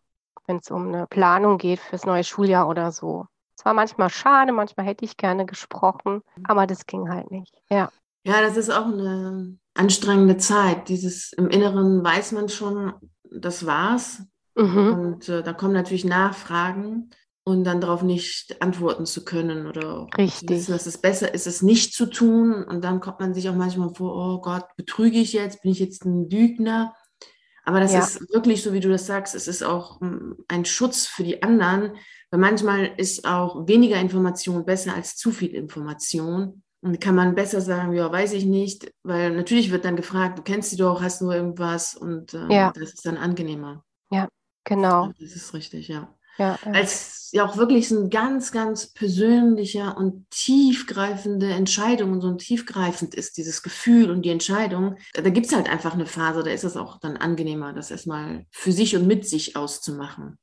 wenn 0.47 0.57
es 0.57 0.71
um 0.71 0.87
eine 0.87 1.07
Planung 1.07 1.59
geht 1.59 1.79
fürs 1.79 2.05
neue 2.05 2.23
Schuljahr 2.23 2.67
oder 2.67 2.91
so. 2.91 3.27
Es 3.55 3.63
war 3.65 3.73
manchmal 3.73 4.09
schade, 4.09 4.51
manchmal 4.51 4.87
hätte 4.87 5.05
ich 5.05 5.17
gerne 5.17 5.45
gesprochen, 5.45 6.21
mhm. 6.35 6.45
aber 6.47 6.65
das 6.65 6.87
ging 6.87 7.09
halt 7.09 7.29
nicht. 7.29 7.55
Ja. 7.69 7.91
Ja, 8.23 8.41
das 8.41 8.57
ist 8.57 8.69
auch 8.69 8.85
eine 8.85 9.57
anstrengende 9.73 10.37
Zeit. 10.37 10.89
Dieses 10.89 11.33
im 11.33 11.49
Inneren 11.49 12.03
weiß 12.03 12.31
man 12.31 12.49
schon, 12.49 12.93
das 13.23 13.65
war's. 13.65 14.23
Mhm. 14.55 14.93
Und 14.93 15.29
äh, 15.29 15.43
da 15.43 15.53
kommen 15.53 15.73
natürlich 15.73 16.05
Nachfragen 16.05 17.09
und 17.43 17.63
dann 17.65 17.81
darauf 17.81 18.03
nicht 18.03 18.61
antworten 18.61 19.05
zu 19.05 19.25
können 19.25 19.67
oder 19.67 20.07
Richtig. 20.17 20.49
wissen, 20.49 20.71
dass 20.71 20.85
es 20.85 20.97
besser 20.97 21.33
ist, 21.33 21.47
es 21.47 21.61
nicht 21.61 21.93
zu 21.93 22.05
tun. 22.05 22.63
Und 22.63 22.83
dann 22.83 22.99
kommt 22.99 23.19
man 23.19 23.33
sich 23.33 23.49
auch 23.49 23.55
manchmal 23.55 23.93
vor, 23.93 24.15
oh 24.15 24.41
Gott, 24.41 24.65
betrüge 24.77 25.17
ich 25.17 25.33
jetzt, 25.33 25.61
bin 25.61 25.71
ich 25.71 25.79
jetzt 25.79 26.05
ein 26.05 26.29
Lügner? 26.29 26.95
Aber 27.65 27.79
das 27.79 27.93
ja. 27.93 27.99
ist 27.99 28.21
wirklich 28.33 28.61
so, 28.61 28.73
wie 28.73 28.79
du 28.79 28.89
das 28.89 29.05
sagst, 29.05 29.35
es 29.35 29.47
ist 29.47 29.63
auch 29.63 29.99
hm, 30.01 30.37
ein 30.47 30.65
Schutz 30.65 31.07
für 31.07 31.23
die 31.23 31.43
anderen, 31.43 31.95
weil 32.29 32.39
manchmal 32.39 32.91
ist 32.97 33.25
auch 33.25 33.67
weniger 33.67 33.99
Information 33.99 34.65
besser 34.65 34.93
als 34.93 35.15
zu 35.15 35.31
viel 35.31 35.53
Information. 35.53 36.62
Und 36.83 36.99
kann 36.99 37.15
man 37.15 37.33
besser 37.33 37.61
sagen, 37.61 37.93
ja, 37.93 38.11
weiß 38.11 38.33
ich 38.33 38.45
nicht, 38.45 38.91
weil 39.03 39.31
natürlich 39.31 39.71
wird 39.71 39.85
dann 39.85 39.95
gefragt, 39.95 40.37
du 40.37 40.43
kennst 40.43 40.69
sie 40.69 40.75
doch, 40.75 41.01
hast 41.01 41.21
du 41.21 41.31
irgendwas 41.31 41.95
und 41.95 42.33
äh, 42.33 42.47
ja. 42.49 42.71
das 42.73 42.93
ist 42.93 43.05
dann 43.05 43.15
angenehmer. 43.15 43.85
Ja, 44.11 44.27
genau. 44.65 45.13
Das 45.17 45.31
ist 45.31 45.53
richtig, 45.53 45.87
ja. 45.87 46.13
Ja, 46.37 46.59
ja. 46.65 46.71
Als 46.73 47.29
ja 47.31 47.45
auch 47.45 47.55
wirklich 47.55 47.87
so 47.87 47.99
ein 47.99 48.09
ganz, 48.09 48.51
ganz 48.51 48.87
persönlicher 48.87 49.95
und 49.95 50.29
tiefgreifende 50.29 51.51
Entscheidung 51.51 52.11
und 52.11 52.21
so 52.21 52.27
ein 52.27 52.37
tiefgreifend 52.37 53.15
ist, 53.15 53.37
dieses 53.37 53.63
Gefühl 53.63 54.11
und 54.11 54.23
die 54.23 54.29
Entscheidung, 54.29 54.97
da 55.13 55.29
gibt 55.29 55.45
es 55.45 55.55
halt 55.55 55.69
einfach 55.69 55.93
eine 55.93 56.05
Phase, 56.05 56.43
da 56.43 56.51
ist 56.51 56.65
es 56.65 56.75
auch 56.75 56.99
dann 56.99 57.15
angenehmer, 57.15 57.71
das 57.71 57.91
erstmal 57.91 58.45
für 58.51 58.73
sich 58.73 58.95
und 58.95 59.07
mit 59.07 59.27
sich 59.27 59.55
auszumachen. 59.55 60.37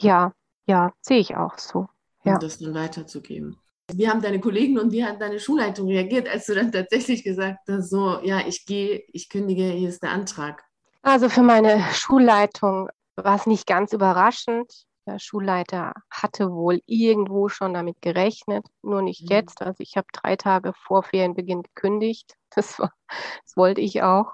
Ja, 0.00 0.32
ja, 0.66 0.92
sehe 1.02 1.18
ich 1.18 1.36
auch 1.36 1.58
so. 1.58 1.88
Ja. 2.24 2.34
Und 2.34 2.42
das 2.42 2.58
dann 2.58 2.74
weiterzugeben. 2.74 3.58
Wie 3.92 4.08
haben 4.08 4.22
deine 4.22 4.40
Kollegen 4.40 4.78
und 4.78 4.92
wie 4.92 5.04
hat 5.04 5.20
deine 5.20 5.38
Schulleitung 5.38 5.88
reagiert, 5.88 6.28
als 6.28 6.46
du 6.46 6.54
dann 6.54 6.72
tatsächlich 6.72 7.22
gesagt 7.22 7.60
hast, 7.68 7.90
so, 7.90 8.18
ja, 8.22 8.40
ich 8.46 8.64
gehe, 8.64 9.04
ich 9.12 9.28
kündige, 9.28 9.64
hier 9.64 9.88
ist 9.88 10.02
der 10.02 10.10
Antrag? 10.10 10.64
Also 11.02 11.28
für 11.28 11.42
meine 11.42 11.82
Schulleitung 11.92 12.88
war 13.16 13.36
es 13.36 13.46
nicht 13.46 13.66
ganz 13.66 13.92
überraschend. 13.92 14.72
Der 15.06 15.18
Schulleiter 15.18 15.92
hatte 16.10 16.50
wohl 16.50 16.80
irgendwo 16.86 17.50
schon 17.50 17.74
damit 17.74 18.00
gerechnet, 18.00 18.66
nur 18.82 19.02
nicht 19.02 19.22
mhm. 19.22 19.28
jetzt. 19.36 19.60
Also 19.60 19.82
ich 19.82 19.98
habe 19.98 20.06
drei 20.12 20.36
Tage 20.36 20.72
vor 20.74 21.02
Ferienbeginn 21.02 21.62
gekündigt. 21.62 22.34
Das, 22.54 22.78
war, 22.78 22.92
das 23.44 23.56
wollte 23.56 23.82
ich 23.82 24.02
auch. 24.02 24.32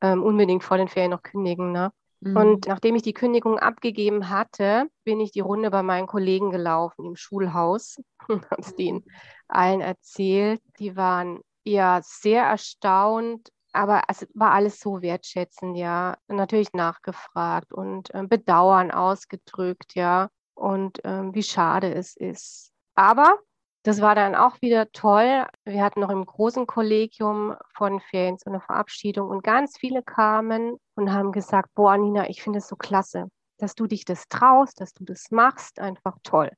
Ähm, 0.00 0.22
unbedingt 0.22 0.64
vor 0.64 0.78
den 0.78 0.88
Ferien 0.88 1.10
noch 1.10 1.22
kündigen. 1.22 1.72
Ne? 1.72 1.92
Mhm. 2.20 2.36
Und 2.36 2.66
nachdem 2.66 2.96
ich 2.96 3.02
die 3.02 3.12
Kündigung 3.12 3.58
abgegeben 3.58 4.28
hatte, 4.28 4.88
bin 5.04 5.20
ich 5.20 5.30
die 5.30 5.40
Runde 5.40 5.70
bei 5.70 5.82
meinen 5.82 6.06
Kollegen 6.06 6.50
gelaufen 6.50 7.04
im 7.04 7.16
Schulhaus 7.16 8.00
und 8.28 8.50
habe 8.50 8.62
es 8.62 8.74
denen 8.74 9.04
allen 9.48 9.80
erzählt. 9.80 10.60
Die 10.78 10.96
waren 10.96 11.40
ja 11.64 12.00
sehr 12.02 12.44
erstaunt, 12.44 13.50
aber 13.72 14.02
es 14.08 14.26
war 14.34 14.52
alles 14.52 14.80
so 14.80 15.02
wertschätzend, 15.02 15.76
ja. 15.76 16.16
Natürlich 16.26 16.72
nachgefragt 16.72 17.72
und 17.72 18.12
äh, 18.14 18.24
Bedauern 18.26 18.90
ausgedrückt, 18.90 19.94
ja. 19.94 20.28
Und 20.54 21.04
äh, 21.04 21.32
wie 21.32 21.42
schade 21.42 21.94
es 21.94 22.16
ist. 22.16 22.72
Aber 22.94 23.38
das 23.82 24.00
war 24.00 24.14
dann 24.14 24.34
auch 24.34 24.60
wieder 24.60 24.90
toll. 24.92 25.46
Wir 25.64 25.84
hatten 25.84 26.00
noch 26.00 26.10
im 26.10 26.24
großen 26.24 26.66
Kollegium 26.66 27.54
von 27.74 28.00
Ferien 28.00 28.36
so 28.38 28.50
eine 28.50 28.60
Verabschiedung 28.60 29.28
und 29.28 29.42
ganz 29.42 29.78
viele 29.78 30.02
kamen 30.02 30.76
und 30.94 31.12
haben 31.12 31.32
gesagt, 31.32 31.74
boah, 31.74 31.96
Nina, 31.96 32.28
ich 32.28 32.42
finde 32.42 32.58
es 32.58 32.68
so 32.68 32.76
klasse, 32.76 33.28
dass 33.58 33.74
du 33.74 33.86
dich 33.86 34.04
das 34.04 34.28
traust, 34.28 34.80
dass 34.80 34.92
du 34.92 35.04
das 35.04 35.30
machst, 35.30 35.78
einfach 35.78 36.16
toll. 36.22 36.50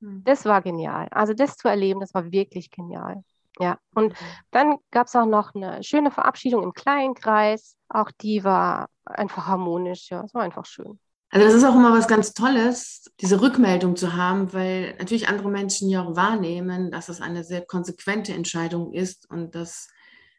Mhm. 0.00 0.22
Das 0.24 0.44
war 0.44 0.62
genial. 0.62 1.08
Also 1.10 1.34
das 1.34 1.56
zu 1.56 1.68
erleben, 1.68 2.00
das 2.00 2.14
war 2.14 2.30
wirklich 2.30 2.70
genial. 2.70 3.22
Ja, 3.58 3.78
und 3.94 4.14
dann 4.50 4.76
gab 4.90 5.06
es 5.06 5.16
auch 5.16 5.24
noch 5.24 5.54
eine 5.54 5.82
schöne 5.82 6.10
Verabschiedung 6.10 6.62
im 6.62 6.72
kleinen 6.74 7.14
Kreis. 7.14 7.76
Auch 7.88 8.10
die 8.20 8.44
war 8.44 8.88
einfach 9.04 9.46
harmonisch, 9.46 10.10
ja, 10.10 10.22
es 10.24 10.34
war 10.34 10.42
einfach 10.42 10.66
schön. 10.66 10.98
Also 11.36 11.48
das 11.48 11.54
ist 11.54 11.64
auch 11.64 11.74
immer 11.74 11.92
was 11.92 12.08
ganz 12.08 12.32
Tolles, 12.32 13.10
diese 13.20 13.42
Rückmeldung 13.42 13.94
zu 13.94 14.14
haben, 14.16 14.54
weil 14.54 14.96
natürlich 14.96 15.28
andere 15.28 15.50
Menschen 15.50 15.90
ja 15.90 16.02
auch 16.02 16.16
wahrnehmen, 16.16 16.90
dass 16.90 17.10
es 17.10 17.20
eine 17.20 17.44
sehr 17.44 17.60
konsequente 17.60 18.32
Entscheidung 18.32 18.94
ist 18.94 19.28
und 19.30 19.54
dass 19.54 19.88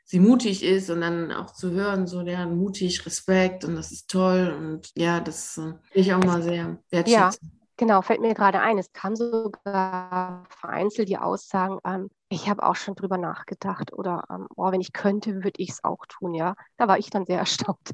sie 0.06 0.20
mutig 0.20 0.64
ist 0.64 0.90
und 0.90 1.02
dann 1.02 1.32
auch 1.32 1.54
zu 1.54 1.70
hören, 1.70 2.08
so 2.08 2.22
ja, 2.22 2.48
mutig, 2.48 3.06
Respekt 3.06 3.64
und 3.64 3.76
das 3.76 3.92
ist 3.92 4.10
toll 4.10 4.52
und 4.58 4.90
ja, 4.98 5.20
das 5.20 5.60
äh, 5.60 5.74
ich 5.94 6.12
auch 6.16 6.24
mal 6.24 6.42
sehr 6.42 6.80
wertschätzen. 6.90 7.12
Ja, 7.44 7.58
genau, 7.78 8.02
fällt 8.02 8.22
mir 8.22 8.34
gerade 8.34 8.60
ein, 8.60 8.80
es 8.80 8.92
kam 8.92 9.16
sogar 9.16 10.48
vereinzelt 10.50 11.10
die 11.10 11.20
Aussagen, 11.20 11.78
ähm, 11.86 12.10
ich 12.30 12.50
habe 12.50 12.64
auch 12.64 12.76
schon 12.76 12.96
drüber 12.96 13.18
nachgedacht 13.18 13.94
oder 13.94 14.26
ähm, 14.30 14.48
oh, 14.56 14.72
wenn 14.72 14.82
ich 14.82 14.94
könnte, 14.94 15.36
würde 15.44 15.62
ich 15.62 15.70
es 15.70 15.84
auch 15.84 16.06
tun, 16.08 16.34
ja. 16.34 16.56
Da 16.78 16.88
war 16.88 16.98
ich 16.98 17.10
dann 17.10 17.26
sehr 17.26 17.40
erstaunt, 17.72 17.94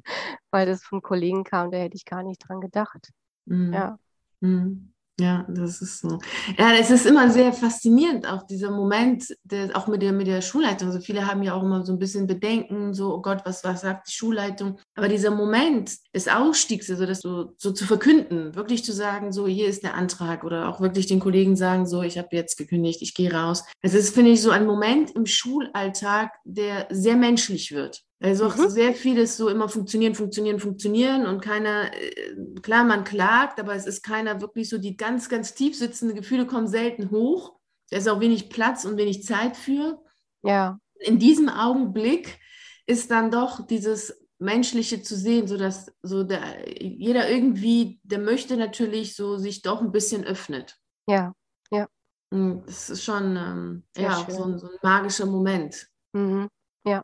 weil 0.51 0.65
das 0.65 0.83
von 0.83 1.01
Kollegen 1.01 1.43
kam, 1.43 1.71
da 1.71 1.77
hätte 1.77 1.95
ich 1.95 2.05
gar 2.05 2.23
nicht 2.23 2.39
dran 2.47 2.61
gedacht. 2.61 3.09
Mhm. 3.45 3.73
Ja. 3.73 3.99
Mhm. 4.41 4.93
Ja, 5.19 5.45
das 5.47 5.79
ist 5.83 5.99
so. 5.99 6.17
Ja, 6.57 6.73
es 6.73 6.89
ist 6.89 7.05
immer 7.05 7.29
sehr 7.29 7.53
faszinierend, 7.53 8.27
auch 8.27 8.47
dieser 8.47 8.71
Moment, 8.71 9.35
der, 9.43 9.77
auch 9.77 9.85
mit 9.85 10.01
der, 10.01 10.11
mit 10.11 10.25
der 10.25 10.41
Schulleitung. 10.41 10.87
Also 10.87 11.01
viele 11.01 11.27
haben 11.27 11.43
ja 11.43 11.53
auch 11.53 11.61
immer 11.61 11.85
so 11.85 11.93
ein 11.93 11.99
bisschen 11.99 12.25
Bedenken, 12.25 12.95
so, 12.95 13.13
oh 13.13 13.21
Gott, 13.21 13.41
was, 13.45 13.63
was 13.63 13.81
sagt 13.81 14.07
die 14.07 14.11
Schulleitung? 14.11 14.79
Aber 14.95 15.07
dieser 15.07 15.29
Moment 15.29 15.91
des 16.15 16.27
Ausstiegs, 16.27 16.89
also 16.89 17.05
das 17.05 17.19
so, 17.19 17.53
so 17.57 17.71
zu 17.71 17.85
verkünden, 17.85 18.55
wirklich 18.55 18.83
zu 18.83 18.91
sagen, 18.91 19.31
so, 19.31 19.45
hier 19.45 19.67
ist 19.67 19.83
der 19.83 19.93
Antrag 19.93 20.43
oder 20.43 20.67
auch 20.67 20.81
wirklich 20.81 21.05
den 21.05 21.19
Kollegen 21.19 21.55
sagen, 21.55 21.85
so, 21.85 22.01
ich 22.01 22.17
habe 22.17 22.29
jetzt 22.31 22.57
gekündigt, 22.57 23.03
ich 23.03 23.13
gehe 23.13 23.31
raus. 23.31 23.65
Es 23.81 23.93
ist, 23.93 24.15
finde 24.15 24.31
ich, 24.31 24.41
so 24.41 24.49
ein 24.49 24.65
Moment 24.65 25.11
im 25.11 25.27
Schulalltag, 25.27 26.31
der 26.43 26.87
sehr 26.89 27.17
menschlich 27.17 27.71
wird. 27.71 28.01
Also 28.23 28.47
auch 28.47 28.55
mhm. 28.55 28.69
sehr 28.69 28.93
vieles 28.93 29.35
so 29.35 29.49
immer 29.49 29.67
funktionieren, 29.67 30.15
funktionieren, 30.15 30.57
funktionieren 30.57 31.25
und 31.27 31.41
keiner, 31.41 31.93
äh, 31.93 32.35
klar, 32.61 32.85
man 32.85 33.03
klagt, 33.03 33.59
aber 33.59 33.75
es 33.75 33.85
ist 33.85 34.01
keiner 34.01 34.39
wirklich 34.39 34.69
so, 34.69 34.77
die 34.77 34.95
ganz, 34.95 35.27
ganz 35.27 35.55
tief 35.55 35.77
sitzenden 35.77 36.15
Gefühle 36.15 36.47
kommen 36.47 36.67
selten 36.67 37.11
hoch. 37.11 37.59
Da 37.89 37.97
ist 37.97 38.07
auch 38.07 38.21
wenig 38.21 38.49
Platz 38.49 38.85
und 38.85 38.95
wenig 38.95 39.25
Zeit 39.25 39.57
für. 39.57 40.01
Ja. 40.41 40.79
In 40.99 41.19
diesem 41.19 41.49
Augenblick 41.49 42.39
ist 42.85 43.11
dann 43.11 43.29
doch 43.29 43.67
dieses 43.67 44.25
Menschliche 44.39 45.01
zu 45.01 45.17
sehen, 45.17 45.47
so 45.47 45.57
dass 45.57 45.91
so 46.01 46.23
der, 46.23 46.81
jeder 46.81 47.29
irgendwie, 47.29 47.99
der 48.03 48.19
möchte 48.19 48.55
natürlich 48.55 49.17
so 49.17 49.35
sich 49.35 49.63
doch 49.63 49.81
ein 49.81 49.91
bisschen 49.91 50.23
öffnet. 50.23 50.77
Ja, 51.09 51.33
ja. 51.71 51.89
Das 52.29 52.89
ist 52.89 53.03
schon 53.03 53.35
ähm, 53.35 53.83
ja, 53.97 54.25
so 54.29 54.45
ein, 54.45 54.59
so 54.59 54.67
ein 54.67 54.77
magischer 54.81 55.25
Moment. 55.25 55.87
Mhm. 56.13 56.47
Ja. 56.85 57.03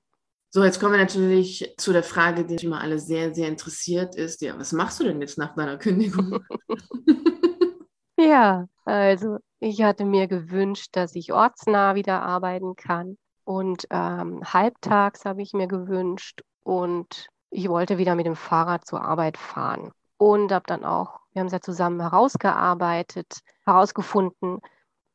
So, 0.51 0.63
jetzt 0.63 0.79
kommen 0.79 0.93
wir 0.93 0.99
natürlich 0.99 1.75
zu 1.77 1.93
der 1.93 2.01
Frage, 2.01 2.43
die 2.43 2.55
immer 2.65 2.81
alle 2.81 2.97
sehr, 2.97 3.35
sehr 3.35 3.47
interessiert 3.47 4.15
ist. 4.15 4.41
Ja, 4.41 4.57
was 4.57 4.71
machst 4.71 4.99
du 4.99 5.03
denn 5.03 5.21
jetzt 5.21 5.37
nach 5.37 5.53
deiner 5.53 5.77
Kündigung? 5.77 6.43
ja, 8.17 8.65
also 8.83 9.37
ich 9.59 9.83
hatte 9.83 10.05
mir 10.05 10.27
gewünscht, 10.27 10.89
dass 10.93 11.13
ich 11.13 11.33
ortsnah 11.33 11.93
wieder 11.93 12.23
arbeiten 12.23 12.75
kann. 12.75 13.17
Und 13.43 13.85
ähm, 13.91 14.41
halbtags 14.43 15.23
habe 15.25 15.43
ich 15.43 15.53
mir 15.53 15.67
gewünscht 15.67 16.41
und 16.63 17.27
ich 17.51 17.69
wollte 17.69 17.99
wieder 17.99 18.15
mit 18.15 18.25
dem 18.25 18.35
Fahrrad 18.35 18.87
zur 18.87 19.03
Arbeit 19.03 19.37
fahren. 19.37 19.91
Und 20.17 20.51
habe 20.51 20.65
dann 20.67 20.83
auch, 20.83 21.19
wir 21.31 21.41
haben 21.41 21.47
es 21.47 21.53
ja 21.53 21.61
zusammen 21.61 22.01
herausgearbeitet, 22.01 23.39
herausgefunden, 23.65 24.59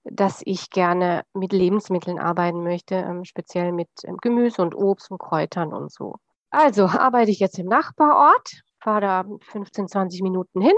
dass 0.04 0.42
ich 0.44 0.70
gerne 0.70 1.24
mit 1.32 1.52
Lebensmitteln 1.52 2.18
arbeiten 2.18 2.62
möchte, 2.62 2.94
ähm, 2.94 3.24
speziell 3.24 3.72
mit 3.72 3.88
ähm, 4.04 4.18
Gemüse 4.18 4.62
und 4.62 4.74
Obst 4.74 5.10
und 5.10 5.18
Kräutern 5.18 5.72
und 5.72 5.90
so. 5.90 6.16
Also 6.50 6.84
arbeite 6.86 7.30
ich 7.30 7.40
jetzt 7.40 7.58
im 7.58 7.66
Nachbarort, 7.66 8.62
fahre 8.80 9.00
da 9.00 9.24
15, 9.50 9.88
20 9.88 10.22
Minuten 10.22 10.60
hin 10.60 10.76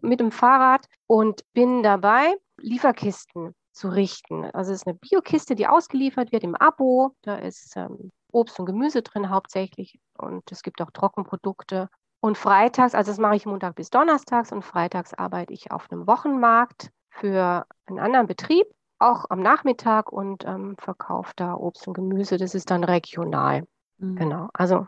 mit, 0.00 0.20
dem 0.20 0.30
Fahrrad 0.30 0.86
und 1.06 1.42
bin 1.52 1.82
dabei, 1.82 2.34
Lieferkisten 2.58 3.54
zu 3.72 3.88
richten. 3.88 4.44
Also 4.44 4.72
es 4.72 4.82
ist 4.82 4.86
eine 4.86 4.96
Biokiste, 4.96 5.56
die 5.56 5.66
ausgeliefert 5.66 6.30
wird 6.30 6.44
im 6.44 6.54
Abo. 6.54 7.14
Da 7.22 7.36
ist 7.36 7.76
ähm, 7.76 8.12
Obst 8.32 8.58
und 8.60 8.66
Gemüse 8.66 9.02
drin 9.02 9.30
hauptsächlich 9.30 9.98
und 10.16 10.50
es 10.52 10.62
gibt 10.62 10.80
auch 10.80 10.90
Trockenprodukte. 10.92 11.88
Und 12.20 12.38
freitags, 12.38 12.94
also 12.94 13.10
das 13.10 13.18
mache 13.18 13.36
ich 13.36 13.44
Montag 13.44 13.74
bis 13.74 13.90
Donnerstags 13.90 14.52
und 14.52 14.62
freitags 14.62 15.12
arbeite 15.12 15.52
ich 15.52 15.72
auf 15.72 15.90
einem 15.90 16.06
Wochenmarkt 16.06 16.90
für 17.20 17.66
einen 17.86 17.98
anderen 17.98 18.26
Betrieb, 18.26 18.66
auch 18.98 19.26
am 19.28 19.40
Nachmittag 19.40 20.12
und 20.12 20.44
ähm, 20.44 20.76
verkauft 20.78 21.40
da 21.40 21.54
Obst 21.54 21.86
und 21.86 21.94
Gemüse. 21.94 22.36
Das 22.36 22.54
ist 22.54 22.70
dann 22.70 22.84
regional. 22.84 23.66
Mhm. 23.98 24.16
Genau. 24.16 24.48
Also 24.52 24.86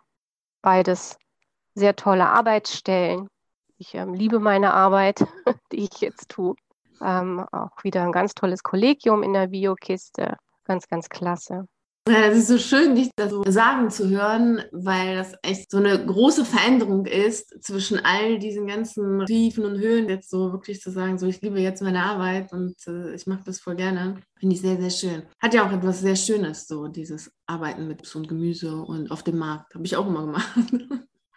beides 0.63 1.19
sehr 1.75 1.97
tolle 1.97 2.27
Arbeitsstellen. 2.27 3.29
Ich 3.79 3.95
ähm, 3.95 4.15
liebe 4.15 4.39
meine 4.41 4.73
Arbeit, 4.73 5.27
die 5.73 5.85
ich 5.85 6.01
jetzt 6.01 6.31
tue. 6.31 6.55
Ähm, 7.03 7.47
auch 7.53 7.85
wieder 7.85 8.03
ein 8.03 8.13
ganz 8.13 8.35
tolles 8.35 8.63
Kollegium 8.63 9.23
in 9.23 9.35
der 9.35 9.49
Biokiste. 9.49 10.37
Ganz, 10.65 10.89
ganz 10.89 11.09
klasse. 11.09 11.69
Ja, 12.09 12.27
es 12.27 12.39
ist 12.39 12.49
so 12.49 12.59
schön, 12.59 12.95
dich 12.95 13.11
das 13.17 13.31
so 13.31 13.43
sagen 13.49 13.91
zu 13.91 14.09
hören, 14.09 14.63
weil 14.71 15.17
das 15.17 15.35
echt 15.43 15.73
so 15.73 15.79
eine 15.79 16.07
große 16.07 16.45
Veränderung 16.45 17.05
ist 17.05 17.65
zwischen 17.65 17.99
all 18.05 18.39
diesen 18.39 18.69
ganzen 18.69 19.27
Tiefen 19.27 19.65
und 19.65 19.79
Höhen. 19.79 20.09
Jetzt 20.09 20.31
so 20.31 20.53
wirklich 20.53 20.81
zu 20.81 20.93
sagen, 20.93 21.19
so 21.19 21.27
ich 21.27 21.43
liebe 21.43 21.59
jetzt 21.59 21.83
meine 21.83 22.05
Arbeit 22.05 22.53
und 22.53 22.77
äh, 22.87 23.13
ich 23.15 23.27
mache 23.27 23.43
das 23.45 23.59
voll 23.59 23.75
gerne, 23.75 24.21
finde 24.39 24.55
ich 24.55 24.61
sehr, 24.61 24.81
sehr 24.81 24.91
schön. 24.91 25.23
Hat 25.41 25.53
ja 25.53 25.67
auch 25.67 25.73
etwas 25.73 26.01
sehr 26.01 26.15
Schönes, 26.15 26.69
so 26.69 26.87
dieses 26.87 27.33
Arbeiten 27.47 27.89
mit 27.89 28.07
so 28.07 28.23
Gemüse 28.23 28.77
und 28.77 29.11
auf 29.11 29.25
dem 29.25 29.39
Markt. 29.39 29.75
Habe 29.75 29.85
ich 29.85 29.97
auch 29.97 30.07
immer 30.07 30.27
gemacht. 30.27 30.57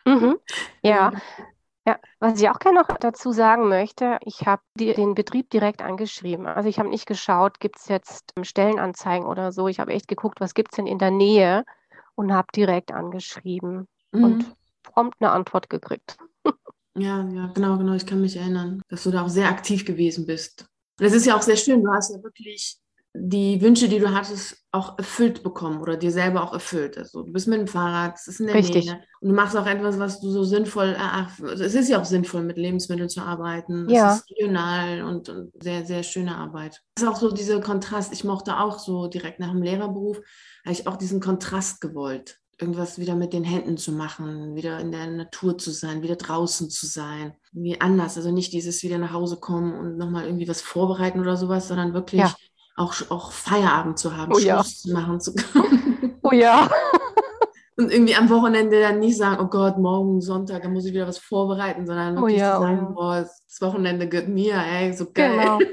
Mhm. 0.06 0.38
Ja, 0.84 1.12
Ja, 1.89 2.00
was 2.19 2.39
ich 2.39 2.48
auch 2.48 2.60
gerne 2.60 2.81
noch 2.81 2.98
dazu 3.00 3.31
sagen 3.31 3.67
möchte, 3.67 4.19
ich 4.24 4.46
habe 4.46 4.62
den 4.75 5.15
Betrieb 5.15 5.50
direkt 5.50 5.81
angeschrieben. 5.81 6.46
Also 6.46 6.69
ich 6.69 6.77
habe 6.77 6.88
nicht 6.88 7.08
geschaut, 7.08 7.60
gibt 7.60 7.77
es 7.79 7.88
jetzt 7.88 8.31
ähm, 8.38 8.43
Stellenanzeigen 8.43 9.25
oder 9.25 9.51
so. 9.51 9.67
Ich 9.67 9.79
habe 9.79 9.91
echt 9.93 10.08
geguckt, 10.08 10.39
was 10.39 10.53
gibt 10.53 10.72
es 10.72 10.75
denn 10.75 10.86
in 10.86 11.00
der 11.00 11.10
Nähe 11.10 11.65
und 12.13 12.31
habe 12.31 12.48
direkt 12.55 12.91
angeschrieben 12.91 13.88
mhm. 14.12 14.24
und 14.24 14.55
prompt 14.84 15.17
eine 15.19 15.31
Antwort 15.31 15.69
gekriegt. 15.69 16.17
Ja, 16.96 17.24
ja, 17.29 17.48
genau, 17.53 17.77
genau. 17.77 17.93
Ich 17.93 18.05
kann 18.05 18.19
mich 18.19 18.36
erinnern, 18.36 18.81
dass 18.89 19.03
du 19.03 19.12
da 19.12 19.24
auch 19.24 19.29
sehr 19.29 19.48
aktiv 19.48 19.86
gewesen 19.86 20.25
bist. 20.25 20.65
Und 21.00 21.05
es 21.05 21.13
ist 21.13 21.25
ja 21.25 21.38
auch 21.38 21.41
sehr 21.41 21.55
schön, 21.55 21.81
du 21.81 21.93
hast 21.93 22.13
ja 22.13 22.22
wirklich 22.22 22.77
die 23.22 23.62
Wünsche, 23.62 23.90
die 23.90 24.00
du 24.00 24.14
hattest, 24.14 24.58
auch 24.72 24.98
erfüllt 24.98 25.42
bekommen 25.42 25.82
oder 25.82 25.98
dir 25.98 26.12
selber 26.12 26.44
auch 26.44 26.54
erfüllt. 26.54 26.98
Also 26.98 27.24
du 27.24 27.34
bist 27.34 27.48
mit 27.48 27.60
dem 27.60 27.68
Fahrrad, 27.68 28.16
es 28.16 28.28
ist 28.28 28.40
in 28.40 28.46
der 28.46 28.56
Richtig. 28.56 28.86
Nähe. 28.86 29.02
Und 29.20 29.30
du 29.30 29.36
machst 29.36 29.58
auch 29.58 29.66
etwas, 29.66 29.98
was 29.98 30.22
du 30.22 30.30
so 30.30 30.44
sinnvoll 30.44 30.90
erachtest. 30.90 31.44
Also 31.44 31.64
es 31.64 31.74
ist 31.74 31.90
ja 31.90 32.00
auch 32.00 32.06
sinnvoll, 32.06 32.44
mit 32.44 32.58
Lebensmitteln 32.58 33.10
zu 33.10 33.22
arbeiten. 33.22 33.90
Ja. 33.90 34.14
Es 34.14 34.20
ist 34.20 34.32
regional 34.32 35.02
und, 35.04 35.28
und 35.30 35.52
sehr, 35.62 35.86
sehr 35.86 36.04
schöne 36.04 36.36
Arbeit. 36.36 36.82
Es 36.96 37.04
ist 37.04 37.10
auch 37.10 37.18
so 37.18 37.32
dieser 37.32 37.60
Kontrast. 37.62 38.14
Ich 38.14 38.24
mochte 38.24 38.58
auch 38.60 38.78
so 38.78 39.08
direkt 39.08 39.40
nach 39.40 39.52
dem 39.52 39.64
Lehrerberuf, 39.64 40.18
habe 40.64 40.74
ich 40.74 40.88
auch 40.88 40.98
diesen 40.98 41.20
Kontrast 41.20 41.82
gewollt. 41.82 42.38
Irgendwas 42.60 43.00
wieder 43.00 43.16
mit 43.16 43.34
den 43.34 43.46
Händen 43.46 43.78
zu 43.78 43.92
machen, 43.94 44.54
wieder 44.54 44.80
in 44.80 44.92
der 44.92 45.08
Natur 45.08 45.58
zu 45.58 45.72
sein, 45.72 46.04
wieder 46.04 46.18
draußen 46.18 46.70
zu 46.70 46.86
sein. 46.86 47.34
Wie 47.54 47.80
anders. 47.82 48.18
Also 48.18 48.32
nicht 48.32 48.54
dieses 48.54 48.84
wieder 48.84 48.98
nach 48.98 49.14
Hause 49.14 49.38
kommen 49.38 49.74
und 49.74 49.98
nochmal 49.98 50.26
irgendwie 50.26 50.48
was 50.48 50.62
vorbereiten 50.62 51.22
oder 51.22 51.38
sowas, 51.38 51.70
sondern 51.70 51.94
wirklich 51.94 52.22
ja 52.22 52.36
auch, 52.79 52.95
auch 53.09 53.31
Feierabend 53.31 54.00
zu 54.00 54.15
haben, 54.15 54.31
Oh 54.31 54.39
Schluss 54.39 54.45
ja. 54.45 54.63
zu 54.63 54.93
machen 54.93 55.19
zu 55.19 55.33
können. 55.36 55.86
Oh 56.21 56.31
ja. 56.33 56.69
Und 57.77 57.91
irgendwie 57.93 58.13
am 58.13 58.29
Wochenende 58.29 58.81
dann 58.81 59.00
nicht 59.00 59.17
sagen, 59.17 59.41
oh 59.41 59.48
Gott, 59.48 59.77
morgen 59.77 60.19
Sonntag, 60.19 60.63
da 60.63 60.69
muss 60.69 60.86
ich 60.86 60.93
wieder 60.93 61.07
was 61.07 61.17
vorbereiten, 61.17 61.88
sondern 61.88 62.17
Oh 62.17 62.21
wirklich 62.24 62.39
ja, 62.39 62.55
zu 62.55 62.59
oh 62.59 62.62
sagen, 62.63 62.77
ja. 62.77 62.89
boah, 62.89 63.15
das 63.21 63.62
Wochenende 63.62 64.09
gehört 64.09 64.27
mir, 64.27 64.55
ey, 64.55 64.93
so 64.93 65.12
geil. 65.12 65.38
Genau. 65.38 65.59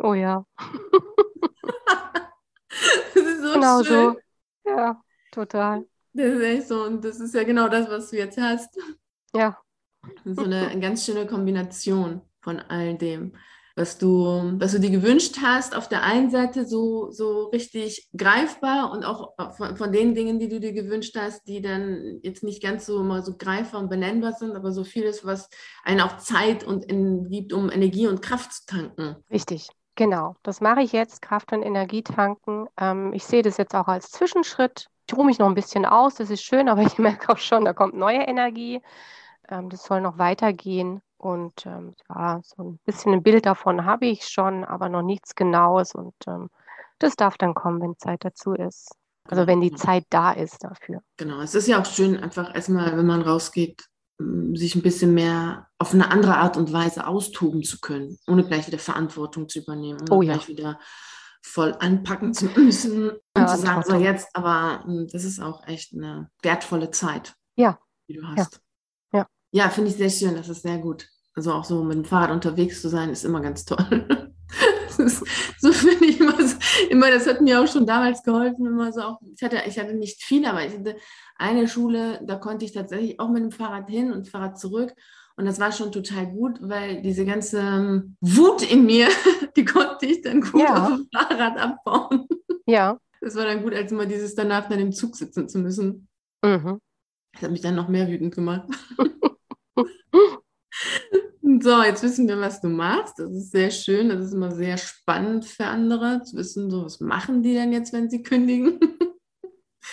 Oh 0.00 0.14
ja. 0.14 0.46
Das 3.14 3.24
ist 3.24 3.42
so 3.42 3.52
Genau 3.54 3.82
schön. 3.82 4.16
so. 4.64 4.70
Ja, 4.70 5.02
total. 5.32 5.84
Das 6.12 6.26
ist 6.26 6.40
echt 6.40 6.68
so, 6.68 6.84
und 6.84 7.04
das 7.04 7.18
ist 7.18 7.34
ja 7.34 7.42
genau 7.42 7.68
das, 7.68 7.90
was 7.90 8.10
du 8.10 8.16
jetzt 8.16 8.38
hast. 8.38 8.78
Ja. 9.34 9.58
So 10.24 10.44
eine 10.44 10.78
ganz 10.78 11.04
schöne 11.04 11.26
Kombination 11.26 12.20
von 12.40 12.60
all 12.60 12.96
dem, 12.96 13.32
was 13.78 13.96
du, 13.96 14.56
was 14.58 14.72
du 14.72 14.80
dir 14.80 14.90
gewünscht 14.90 15.36
hast. 15.42 15.74
Auf 15.74 15.88
der 15.88 16.02
einen 16.02 16.30
Seite 16.30 16.66
so, 16.66 17.10
so 17.10 17.46
richtig 17.46 18.08
greifbar 18.16 18.90
und 18.90 19.04
auch 19.04 19.34
von, 19.56 19.76
von 19.76 19.92
den 19.92 20.14
Dingen, 20.14 20.38
die 20.38 20.48
du 20.48 20.60
dir 20.60 20.72
gewünscht 20.72 21.16
hast, 21.16 21.46
die 21.46 21.62
dann 21.62 22.18
jetzt 22.22 22.42
nicht 22.42 22.62
ganz 22.62 22.84
so 22.84 23.02
mal 23.02 23.22
so 23.22 23.36
greifbar 23.36 23.80
und 23.80 23.88
benennbar 23.88 24.32
sind, 24.32 24.56
aber 24.56 24.72
so 24.72 24.84
vieles, 24.84 25.24
was 25.24 25.48
einen 25.84 26.00
auch 26.00 26.18
Zeit 26.18 26.64
und 26.64 26.84
in, 26.84 27.30
gibt, 27.30 27.52
um 27.52 27.70
Energie 27.70 28.08
und 28.08 28.20
Kraft 28.20 28.52
zu 28.52 28.66
tanken. 28.66 29.16
Richtig, 29.30 29.68
genau. 29.94 30.34
Das 30.42 30.60
mache 30.60 30.82
ich 30.82 30.92
jetzt, 30.92 31.22
Kraft 31.22 31.52
und 31.52 31.62
Energie 31.62 32.02
tanken. 32.02 32.66
Ähm, 32.76 33.12
ich 33.14 33.24
sehe 33.24 33.42
das 33.42 33.56
jetzt 33.56 33.74
auch 33.74 33.86
als 33.86 34.10
Zwischenschritt. 34.10 34.88
Ich 35.08 35.16
ruhe 35.16 35.24
mich 35.24 35.38
noch 35.38 35.46
ein 35.46 35.54
bisschen 35.54 35.86
aus, 35.86 36.16
das 36.16 36.30
ist 36.30 36.42
schön, 36.42 36.68
aber 36.68 36.82
ich 36.82 36.98
merke 36.98 37.32
auch 37.32 37.38
schon, 37.38 37.64
da 37.64 37.72
kommt 37.72 37.94
neue 37.94 38.22
Energie. 38.22 38.82
Ähm, 39.48 39.70
das 39.70 39.84
soll 39.84 40.00
noch 40.00 40.18
weitergehen. 40.18 41.00
Und 41.18 41.66
ähm, 41.66 41.94
ja, 42.08 42.40
so 42.44 42.62
ein 42.62 42.78
bisschen 42.86 43.12
ein 43.12 43.22
Bild 43.22 43.44
davon 43.46 43.84
habe 43.84 44.06
ich 44.06 44.26
schon, 44.28 44.64
aber 44.64 44.88
noch 44.88 45.02
nichts 45.02 45.34
Genaues. 45.34 45.94
Und 45.94 46.14
ähm, 46.26 46.48
das 46.98 47.16
darf 47.16 47.36
dann 47.36 47.54
kommen, 47.54 47.80
wenn 47.82 47.98
Zeit 47.98 48.24
dazu 48.24 48.52
ist. 48.54 48.94
Also 49.28 49.46
wenn 49.46 49.60
die 49.60 49.74
Zeit 49.74 50.04
da 50.10 50.32
ist 50.32 50.64
dafür. 50.64 51.02
Genau, 51.18 51.40
es 51.40 51.54
ist 51.54 51.68
ja 51.68 51.80
auch 51.80 51.84
schön, 51.84 52.16
einfach 52.16 52.54
erstmal, 52.54 52.96
wenn 52.96 53.04
man 53.06 53.20
rausgeht, 53.20 53.84
sich 54.54 54.74
ein 54.74 54.82
bisschen 54.82 55.12
mehr 55.12 55.68
auf 55.78 55.92
eine 55.92 56.10
andere 56.10 56.36
Art 56.36 56.56
und 56.56 56.72
Weise 56.72 57.06
austoben 57.06 57.62
zu 57.62 57.78
können, 57.80 58.18
ohne 58.26 58.44
gleich 58.44 58.66
wieder 58.66 58.78
Verantwortung 58.78 59.48
zu 59.48 59.60
übernehmen, 59.60 60.00
ohne 60.02 60.14
Oh 60.18 60.22
ja. 60.22 60.32
gleich 60.32 60.48
wieder 60.48 60.78
voll 61.42 61.76
anpacken 61.78 62.32
zu 62.34 62.46
müssen 62.46 63.10
und 63.10 63.20
Ja, 63.36 63.46
zu 63.46 63.58
sagen, 63.58 63.82
so 63.84 63.96
jetzt, 63.96 64.28
aber 64.34 64.84
das 65.12 65.24
ist 65.24 65.40
auch 65.40 65.66
echt 65.66 65.92
eine 65.94 66.30
wertvolle 66.42 66.90
Zeit, 66.90 67.36
Ja. 67.56 67.78
die 68.08 68.14
du 68.14 68.26
hast. 68.26 68.54
Ja. 68.54 68.58
Ja, 69.50 69.68
finde 69.70 69.90
ich 69.90 69.96
sehr 69.96 70.10
schön, 70.10 70.34
das 70.36 70.48
ist 70.48 70.62
sehr 70.62 70.78
gut. 70.78 71.08
Also 71.34 71.52
auch 71.52 71.64
so 71.64 71.82
mit 71.84 71.96
dem 71.96 72.04
Fahrrad 72.04 72.30
unterwegs 72.30 72.82
zu 72.82 72.88
sein, 72.88 73.10
ist 73.10 73.24
immer 73.24 73.40
ganz 73.40 73.64
toll. 73.64 74.06
Ist, 74.98 75.22
so 75.60 75.70
finde 75.70 76.06
ich 76.06 76.18
immer, 76.18 76.34
immer, 76.90 77.08
das 77.08 77.28
hat 77.28 77.40
mir 77.40 77.60
auch 77.60 77.68
schon 77.68 77.86
damals 77.86 78.24
geholfen, 78.24 78.66
immer 78.66 78.92
so 78.92 79.02
auch, 79.02 79.20
ich 79.32 79.40
hatte, 79.44 79.58
ich 79.68 79.78
hatte 79.78 79.94
nicht 79.94 80.24
viel, 80.24 80.44
aber 80.44 80.66
ich 80.66 80.72
hatte 80.76 80.96
eine 81.36 81.68
Schule, 81.68 82.20
da 82.26 82.34
konnte 82.34 82.64
ich 82.64 82.72
tatsächlich 82.72 83.20
auch 83.20 83.28
mit 83.28 83.44
dem 83.44 83.52
Fahrrad 83.52 83.88
hin 83.88 84.10
und 84.10 84.26
Fahrrad 84.26 84.58
zurück. 84.58 84.92
Und 85.36 85.44
das 85.44 85.60
war 85.60 85.70
schon 85.70 85.92
total 85.92 86.26
gut, 86.26 86.58
weil 86.60 87.00
diese 87.00 87.24
ganze 87.24 87.60
ähm, 87.60 88.16
Wut 88.20 88.68
in 88.68 88.86
mir, 88.86 89.06
die 89.56 89.64
konnte 89.64 90.06
ich 90.06 90.22
dann 90.22 90.40
gut 90.40 90.62
Ja. 90.62 90.82
auf 90.82 90.88
dem 90.88 91.08
Fahrrad 91.14 91.58
abbauen. 91.58 92.26
Ja. 92.66 92.98
Das 93.20 93.36
war 93.36 93.44
dann 93.44 93.62
gut, 93.62 93.74
als 93.74 93.92
immer 93.92 94.06
dieses 94.06 94.34
danach 94.34 94.68
dann 94.68 94.80
im 94.80 94.90
Zug 94.90 95.14
sitzen 95.14 95.48
zu 95.48 95.60
müssen. 95.60 96.08
Mhm. 96.44 96.80
Das 97.34 97.42
hat 97.42 97.52
mich 97.52 97.60
dann 97.60 97.76
noch 97.76 97.86
mehr 97.88 98.08
wütend 98.08 98.34
gemacht. 98.34 98.68
So, 101.60 101.82
jetzt 101.82 102.02
wissen 102.02 102.28
wir, 102.28 102.38
was 102.40 102.60
du 102.60 102.68
machst. 102.68 103.18
Das 103.18 103.30
ist 103.30 103.52
sehr 103.52 103.70
schön. 103.70 104.10
Das 104.10 104.22
ist 104.22 104.34
immer 104.34 104.50
sehr 104.50 104.76
spannend 104.76 105.46
für 105.46 105.64
andere 105.64 106.22
zu 106.22 106.36
wissen, 106.36 106.70
so 106.70 106.84
was 106.84 107.00
machen 107.00 107.42
die 107.42 107.54
denn 107.54 107.72
jetzt, 107.72 107.92
wenn 107.92 108.10
sie 108.10 108.22
kündigen. 108.22 108.78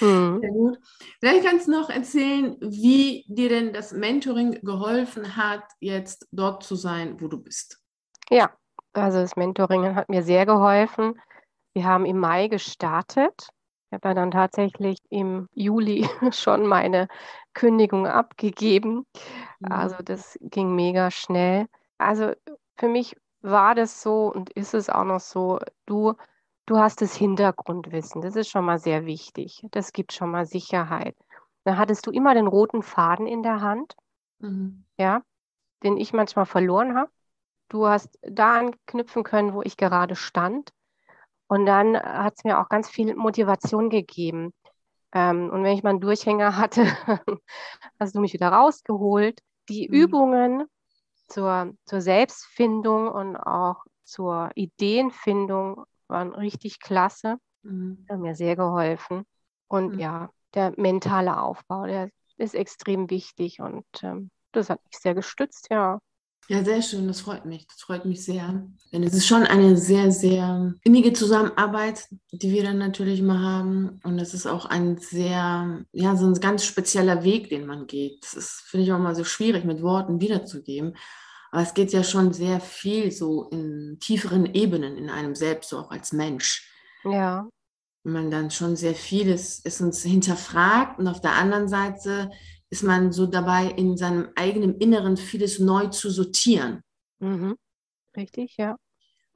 Mhm. 0.02 0.40
Sehr 0.42 0.52
gut. 0.52 0.80
Vielleicht 1.20 1.46
kannst 1.46 1.68
du 1.68 1.72
noch 1.72 1.90
erzählen, 1.90 2.58
wie 2.60 3.24
dir 3.30 3.48
denn 3.48 3.72
das 3.72 3.94
Mentoring 3.94 4.60
geholfen 4.62 5.38
hat, 5.38 5.64
jetzt 5.80 6.28
dort 6.32 6.64
zu 6.64 6.76
sein, 6.76 7.22
wo 7.22 7.30
du 7.30 7.42
bist. 7.42 7.82
Ja, 8.30 8.52
also 8.92 9.20
das 9.20 9.38
Mentoring 9.38 9.96
hat 9.96 10.10
mir 10.10 10.24
sehr 10.24 10.46
geholfen. 10.46 11.20
Wir 11.74 11.86
haben 11.86 12.06
im 12.06 12.20
Mai 12.20 12.50
gestartet. 12.50 13.48
Ich 13.96 14.04
habe 14.04 14.10
ja 14.10 14.14
dann 14.14 14.32
tatsächlich 14.32 14.98
im 15.10 15.48
Juli 15.54 16.08
schon 16.34 16.66
meine 16.68 17.08
Kündigung 17.54 18.08
abgegeben. 18.08 19.06
Also 19.62 19.96
das 20.04 20.38
ging 20.42 20.76
mega 20.76 21.12
schnell. 21.12 21.68
Also 21.98 22.34
für 22.78 22.90
mich 22.90 23.16
war 23.42 23.74
das 23.76 24.02
so 24.02 24.28
und 24.34 24.50
ist 24.52 24.74
es 24.74 24.90
auch 24.90 25.06
noch 25.06 25.22
so, 25.22 25.60
du, 25.86 26.14
du 26.66 26.78
hast 26.78 27.02
das 27.02 27.16
Hintergrundwissen. 27.16 28.22
Das 28.22 28.36
ist 28.36 28.50
schon 28.50 28.66
mal 28.66 28.80
sehr 28.80 29.06
wichtig. 29.06 29.64
Das 29.72 29.94
gibt 29.94 30.14
schon 30.14 30.32
mal 30.32 30.46
Sicherheit. 30.46 31.16
Dann 31.64 31.78
hattest 31.78 32.06
du 32.08 32.12
immer 32.12 32.34
den 32.34 32.48
roten 32.48 32.84
Faden 32.84 33.28
in 33.28 33.44
der 33.44 33.62
Hand, 33.62 33.96
Mhm. 34.40 34.86
ja, 34.98 35.24
den 35.84 35.98
ich 35.98 36.14
manchmal 36.14 36.48
verloren 36.48 36.96
habe. 36.98 37.12
Du 37.70 37.88
hast 37.88 38.20
da 38.24 38.56
anknüpfen 38.60 39.24
können, 39.24 39.54
wo 39.56 39.64
ich 39.64 39.78
gerade 39.78 40.16
stand. 40.18 40.74
Und 41.56 41.66
dann 41.66 41.96
hat 41.98 42.36
es 42.38 42.44
mir 42.44 42.60
auch 42.60 42.70
ganz 42.70 42.90
viel 42.90 43.16
Motivation 43.16 43.90
gegeben. 43.90 44.54
Ähm, 45.14 45.50
und 45.52 45.64
wenn 45.64 45.74
ich 45.78 45.84
mal 45.84 45.92
einen 45.92 46.02
Durchhänger 46.02 46.58
hatte, 46.58 46.86
hast 48.00 48.16
du 48.16 48.20
mich 48.22 48.34
wieder 48.34 48.50
rausgeholt. 48.50 49.40
Die 49.70 49.86
Mhm. 49.90 50.16
Übungen 50.16 50.66
zur, 51.28 51.74
zur 51.86 52.02
Selbstfindung 52.02 53.10
und 53.10 53.38
auch 53.38 53.86
zur 54.04 54.52
Ideenfindung 54.56 55.86
waren 56.08 56.34
richtig 56.36 56.80
klasse, 56.82 57.38
Mhm. 57.64 58.08
haben 58.10 58.22
mir 58.22 58.36
sehr 58.36 58.56
geholfen. 58.56 59.26
Und 59.68 59.98
Mhm. 59.98 60.00
ja, 60.00 60.30
der 60.56 60.74
mentale 60.78 61.42
Aufbau, 61.42 61.86
der 61.88 62.10
ist 62.38 62.56
extrem 62.56 63.10
wichtig 63.10 63.62
und 63.62 63.86
ähm, 64.04 64.30
das 64.52 64.70
hat 64.70 64.82
mich 64.86 65.00
sehr 65.00 65.16
gestützt, 65.16 65.68
ja. 65.72 66.00
Ja, 66.48 66.64
sehr 66.64 66.82
schön, 66.84 67.08
das 67.08 67.22
freut 67.22 67.46
mich. 67.46 67.66
Das 67.68 67.82
freut 67.82 68.06
mich 68.06 68.24
sehr. 68.24 68.68
Denn 68.92 69.02
es 69.04 69.14
ist 69.14 69.26
schon 69.26 69.44
eine 69.44 69.78
sehr, 69.78 70.12
sehr 70.12 70.76
innige 70.84 71.12
Zusammenarbeit, 71.12 72.08
die 72.32 72.52
wir 72.52 72.64
dann 72.64 72.78
natürlich 72.78 73.20
immer 73.20 73.42
haben. 73.42 74.00
Und 74.04 74.20
es 74.20 74.36
ist 74.36 74.46
auch 74.46 74.66
ein 74.68 74.98
sehr, 74.98 75.84
ja, 75.92 76.16
so 76.16 76.28
ein 76.28 76.36
ganz 76.36 76.64
spezieller 76.64 77.24
Weg, 77.24 77.50
den 77.50 77.66
man 77.66 77.88
geht. 77.88 78.24
Das 78.24 78.36
ist, 78.36 78.64
finde 78.68 78.86
ich 78.86 78.94
auch 78.94 79.00
mal 79.00 79.16
so 79.16 79.24
schwierig 79.24 79.66
mit 79.66 79.82
Worten 79.82 80.22
wiederzugeben. 80.22 80.96
Aber 81.52 81.64
es 81.64 81.74
geht 81.74 81.94
ja 81.94 82.04
schon 82.04 82.32
sehr 82.32 82.60
viel 82.60 83.12
so 83.12 83.50
in 83.50 83.98
tieferen 84.00 84.46
Ebenen 84.54 84.98
in 84.98 85.10
einem 85.10 85.36
selbst, 85.36 85.70
so 85.72 85.80
auch 85.80 85.90
als 85.90 86.12
Mensch. 86.12 86.70
Ja, 87.04 87.48
Wenn 88.04 88.14
man 88.14 88.30
dann 88.32 88.52
schon 88.52 88.76
sehr 88.76 88.94
vieles 88.94 89.60
ist 89.60 89.82
uns 89.82 90.04
hinterfragt 90.04 91.00
und 91.00 91.08
auf 91.08 91.22
der 91.22 91.34
anderen 91.34 91.68
Seite 91.68 92.30
ist 92.70 92.84
man 92.84 93.12
so 93.12 93.26
dabei, 93.26 93.68
in 93.68 93.98
seinem 93.98 94.30
eigenen 94.36 94.78
Inneren 94.80 95.18
vieles 95.18 95.60
neu 95.60 95.88
zu 95.88 96.10
sortieren. 96.10 96.82
mhm. 97.20 97.56
Richtig, 98.16 98.56
ja. 98.58 98.78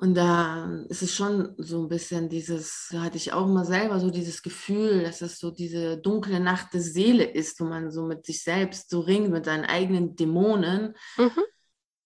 Und 0.01 0.15
da 0.15 0.85
ist 0.87 1.01
es 1.01 1.13
schon 1.13 1.55
so 1.57 1.83
ein 1.83 1.89
bisschen 1.89 2.29
dieses, 2.29 2.87
da 2.89 3.01
hatte 3.01 3.17
ich 3.17 3.33
auch 3.33 3.47
mal 3.47 3.65
selber 3.65 3.99
so 3.99 4.09
dieses 4.09 4.41
Gefühl, 4.41 5.03
dass 5.03 5.21
es 5.21 5.39
so 5.39 5.51
diese 5.51 5.97
dunkle 5.97 6.39
Nacht 6.39 6.73
der 6.73 6.79
Seele 6.79 7.25
ist, 7.25 7.59
wo 7.59 7.65
man 7.65 7.91
so 7.91 8.05
mit 8.05 8.25
sich 8.25 8.41
selbst 8.41 8.89
so 8.89 9.01
ringt, 9.01 9.29
mit 9.29 9.43
seinen 9.43 9.65
eigenen 9.65 10.15
Dämonen. 10.15 10.95
Mhm. 11.17 11.43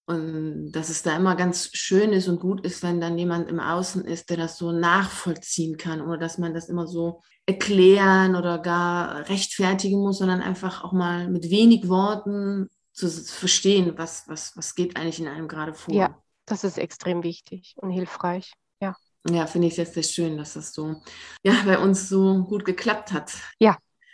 Und 0.06 0.72
dass 0.74 0.90
es 0.90 1.02
da 1.02 1.16
immer 1.16 1.36
ganz 1.36 1.70
schön 1.74 2.12
ist 2.12 2.28
und 2.28 2.42
gut 2.42 2.66
ist, 2.66 2.84
wenn 2.84 3.00
dann 3.00 3.18
jemand 3.18 3.50
im 3.50 3.60
Außen 3.60 4.04
ist, 4.04 4.30
der 4.30 4.38
das 4.38 4.58
so 4.58 4.72
nachvollziehen 4.72 5.78
kann, 5.78 6.02
oder 6.02 6.18
dass 6.18 6.38
man 6.38 6.54
das 6.54 6.68
immer 6.68 6.88
so 6.88 7.22
erklären 7.46 8.36
oder 8.36 8.60
gar 8.60 9.30
rechtfertigen 9.30 10.00
muss, 10.00 10.18
sondern 10.18 10.42
einfach 10.42 10.84
auch 10.84 10.92
mal 10.92 11.30
mit 11.30 11.50
wenig 11.50 11.88
Worten 11.88 12.70
zu 12.92 13.10
verstehen, 13.10 13.94
was, 13.98 14.28
was, 14.28 14.56
was 14.56 14.76
geht 14.76 14.98
eigentlich 14.98 15.20
in 15.20 15.28
einem 15.28 15.48
gerade 15.48 15.74
vor. 15.74 15.94
Ja. 15.94 16.18
Das 16.46 16.66
ist 16.66 16.78
extrem 16.78 17.24
wichtig 17.24 17.76
und 17.78 17.90
hilfreich. 17.90 18.54
Ja. 18.82 18.96
Ja, 19.30 19.48
finde 19.48 19.68
ich 19.70 19.78
jetzt 19.78 19.94
sehr 19.94 20.04
schön, 20.04 20.38
dass 20.38 20.54
das 20.54 20.74
so 20.74 21.02
ja, 21.42 21.54
bei 21.66 21.80
uns 21.80 22.10
so 22.10 22.44
gut 22.44 22.66
geklappt 22.66 23.14
hat. 23.14 23.34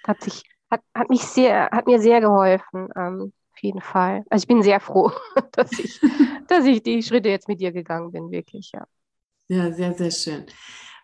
Hat 0.05 0.21
sich, 0.21 0.43
hat, 0.69 0.81
hat 0.93 1.09
mich 1.09 1.23
sehr, 1.23 1.69
hat 1.71 1.87
mir 1.87 1.99
sehr 1.99 2.21
geholfen, 2.21 2.89
ähm, 2.95 3.33
jeden 3.61 3.81
Fall. 3.81 4.23
Also 4.29 4.43
ich 4.43 4.47
bin 4.47 4.63
sehr 4.63 4.79
froh, 4.79 5.11
dass 5.53 5.71
ich, 5.73 5.99
dass 6.47 6.65
ich 6.65 6.83
die 6.83 7.03
Schritte 7.03 7.29
jetzt 7.29 7.47
mit 7.47 7.59
dir 7.59 7.71
gegangen 7.71 8.11
bin, 8.11 8.31
wirklich, 8.31 8.71
ja. 8.73 8.85
Ja, 9.47 9.71
sehr, 9.71 9.93
sehr 9.93 10.11
schön. 10.11 10.45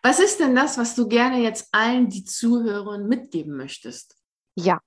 Was 0.03 0.19
ist 0.19 0.39
denn 0.39 0.53
das, 0.53 0.77
was 0.77 0.93
du 0.95 1.07
gerne 1.07 1.41
jetzt 1.41 1.69
allen, 1.71 2.09
die 2.09 2.23
zuhören, 2.23 3.07
mitgeben 3.07 3.57
möchtest? 3.57 4.15
Ja, 4.55 4.79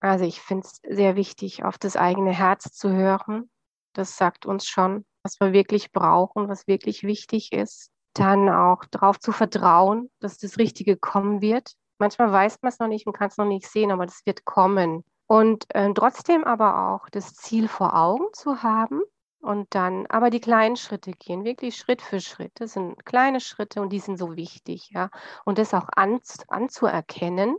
also 0.00 0.24
ich 0.24 0.40
finde 0.40 0.66
es 0.66 0.80
sehr 0.96 1.14
wichtig, 1.14 1.62
auf 1.62 1.78
das 1.78 1.96
eigene 1.96 2.32
Herz 2.32 2.72
zu 2.72 2.90
hören. 2.90 3.50
Das 3.92 4.16
sagt 4.16 4.46
uns 4.46 4.66
schon, 4.66 5.04
was 5.22 5.38
wir 5.40 5.52
wirklich 5.52 5.92
brauchen, 5.92 6.48
was 6.48 6.66
wirklich 6.66 7.02
wichtig 7.02 7.52
ist. 7.52 7.90
Dann 8.14 8.48
auch 8.48 8.84
darauf 8.86 9.20
zu 9.20 9.30
vertrauen, 9.32 10.10
dass 10.20 10.38
das 10.38 10.58
Richtige 10.58 10.96
kommen 10.96 11.40
wird. 11.40 11.74
Manchmal 11.98 12.32
weiß 12.32 12.58
man 12.62 12.72
es 12.72 12.78
noch 12.78 12.88
nicht 12.88 13.06
und 13.06 13.12
kann 13.12 13.28
es 13.28 13.36
noch 13.36 13.46
nicht 13.46 13.66
sehen, 13.66 13.90
aber 13.92 14.06
das 14.06 14.22
wird 14.24 14.44
kommen. 14.44 15.04
Und 15.26 15.64
äh, 15.74 15.92
trotzdem 15.94 16.44
aber 16.44 16.90
auch 16.90 17.08
das 17.08 17.34
Ziel 17.34 17.68
vor 17.68 17.96
Augen 17.96 18.26
zu 18.32 18.62
haben 18.62 19.02
und 19.40 19.74
dann 19.74 20.06
aber 20.06 20.30
die 20.30 20.40
kleinen 20.40 20.76
Schritte 20.76 21.12
gehen, 21.12 21.44
wirklich 21.44 21.76
Schritt 21.76 22.00
für 22.00 22.20
Schritt. 22.20 22.52
Das 22.54 22.74
sind 22.74 23.04
kleine 23.04 23.40
Schritte 23.40 23.82
und 23.82 23.90
die 23.90 23.98
sind 23.98 24.16
so 24.16 24.36
wichtig, 24.36 24.90
ja. 24.90 25.10
Und 25.44 25.58
das 25.58 25.74
auch 25.74 25.88
an, 25.96 26.20
anzuerkennen, 26.48 27.56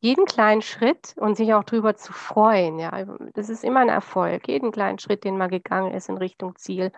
jeden 0.00 0.24
kleinen 0.24 0.62
Schritt 0.62 1.14
und 1.16 1.36
sich 1.36 1.54
auch 1.54 1.64
darüber 1.64 1.96
zu 1.96 2.12
freuen, 2.12 2.78
ja. 2.78 3.04
Das 3.34 3.48
ist 3.48 3.64
immer 3.64 3.80
ein 3.80 3.88
Erfolg. 3.88 4.48
Jeden 4.48 4.70
kleinen 4.70 4.98
Schritt, 4.98 5.24
den 5.24 5.38
man 5.38 5.50
gegangen 5.50 5.92
ist 5.92 6.08
in 6.08 6.18
Richtung 6.18 6.56
Ziel, 6.56 6.92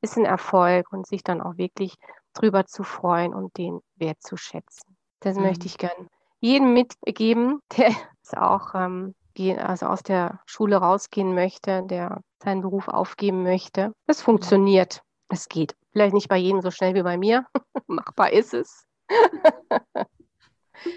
ist 0.00 0.16
ein 0.16 0.24
Erfolg 0.24 0.92
und 0.92 1.06
sich 1.06 1.24
dann 1.24 1.40
auch 1.40 1.56
wirklich 1.56 1.94
drüber 2.34 2.66
zu 2.66 2.84
freuen 2.84 3.34
und 3.34 3.56
den 3.58 3.80
wertzuschätzen. 3.96 4.96
Das 5.20 5.36
mhm. 5.36 5.42
möchte 5.42 5.66
ich 5.66 5.78
gern 5.78 6.08
jedem 6.40 6.72
mitgeben, 6.72 7.60
der 7.76 7.90
es 8.28 8.38
auch 8.38 8.74
ähm, 8.74 9.14
also 9.58 9.86
aus 9.86 10.02
der 10.02 10.40
Schule 10.46 10.76
rausgehen 10.76 11.34
möchte, 11.34 11.84
der 11.84 12.22
seinen 12.42 12.62
Beruf 12.62 12.88
aufgeben 12.88 13.42
möchte. 13.42 13.92
Es 14.06 14.20
funktioniert. 14.20 15.02
Es 15.28 15.48
geht. 15.48 15.76
Vielleicht 15.92 16.14
nicht 16.14 16.28
bei 16.28 16.36
jedem 16.36 16.60
so 16.60 16.70
schnell 16.70 16.94
wie 16.94 17.02
bei 17.02 17.16
mir. 17.16 17.46
Machbar 17.86 18.32
ist 18.32 18.54
es. 18.54 18.86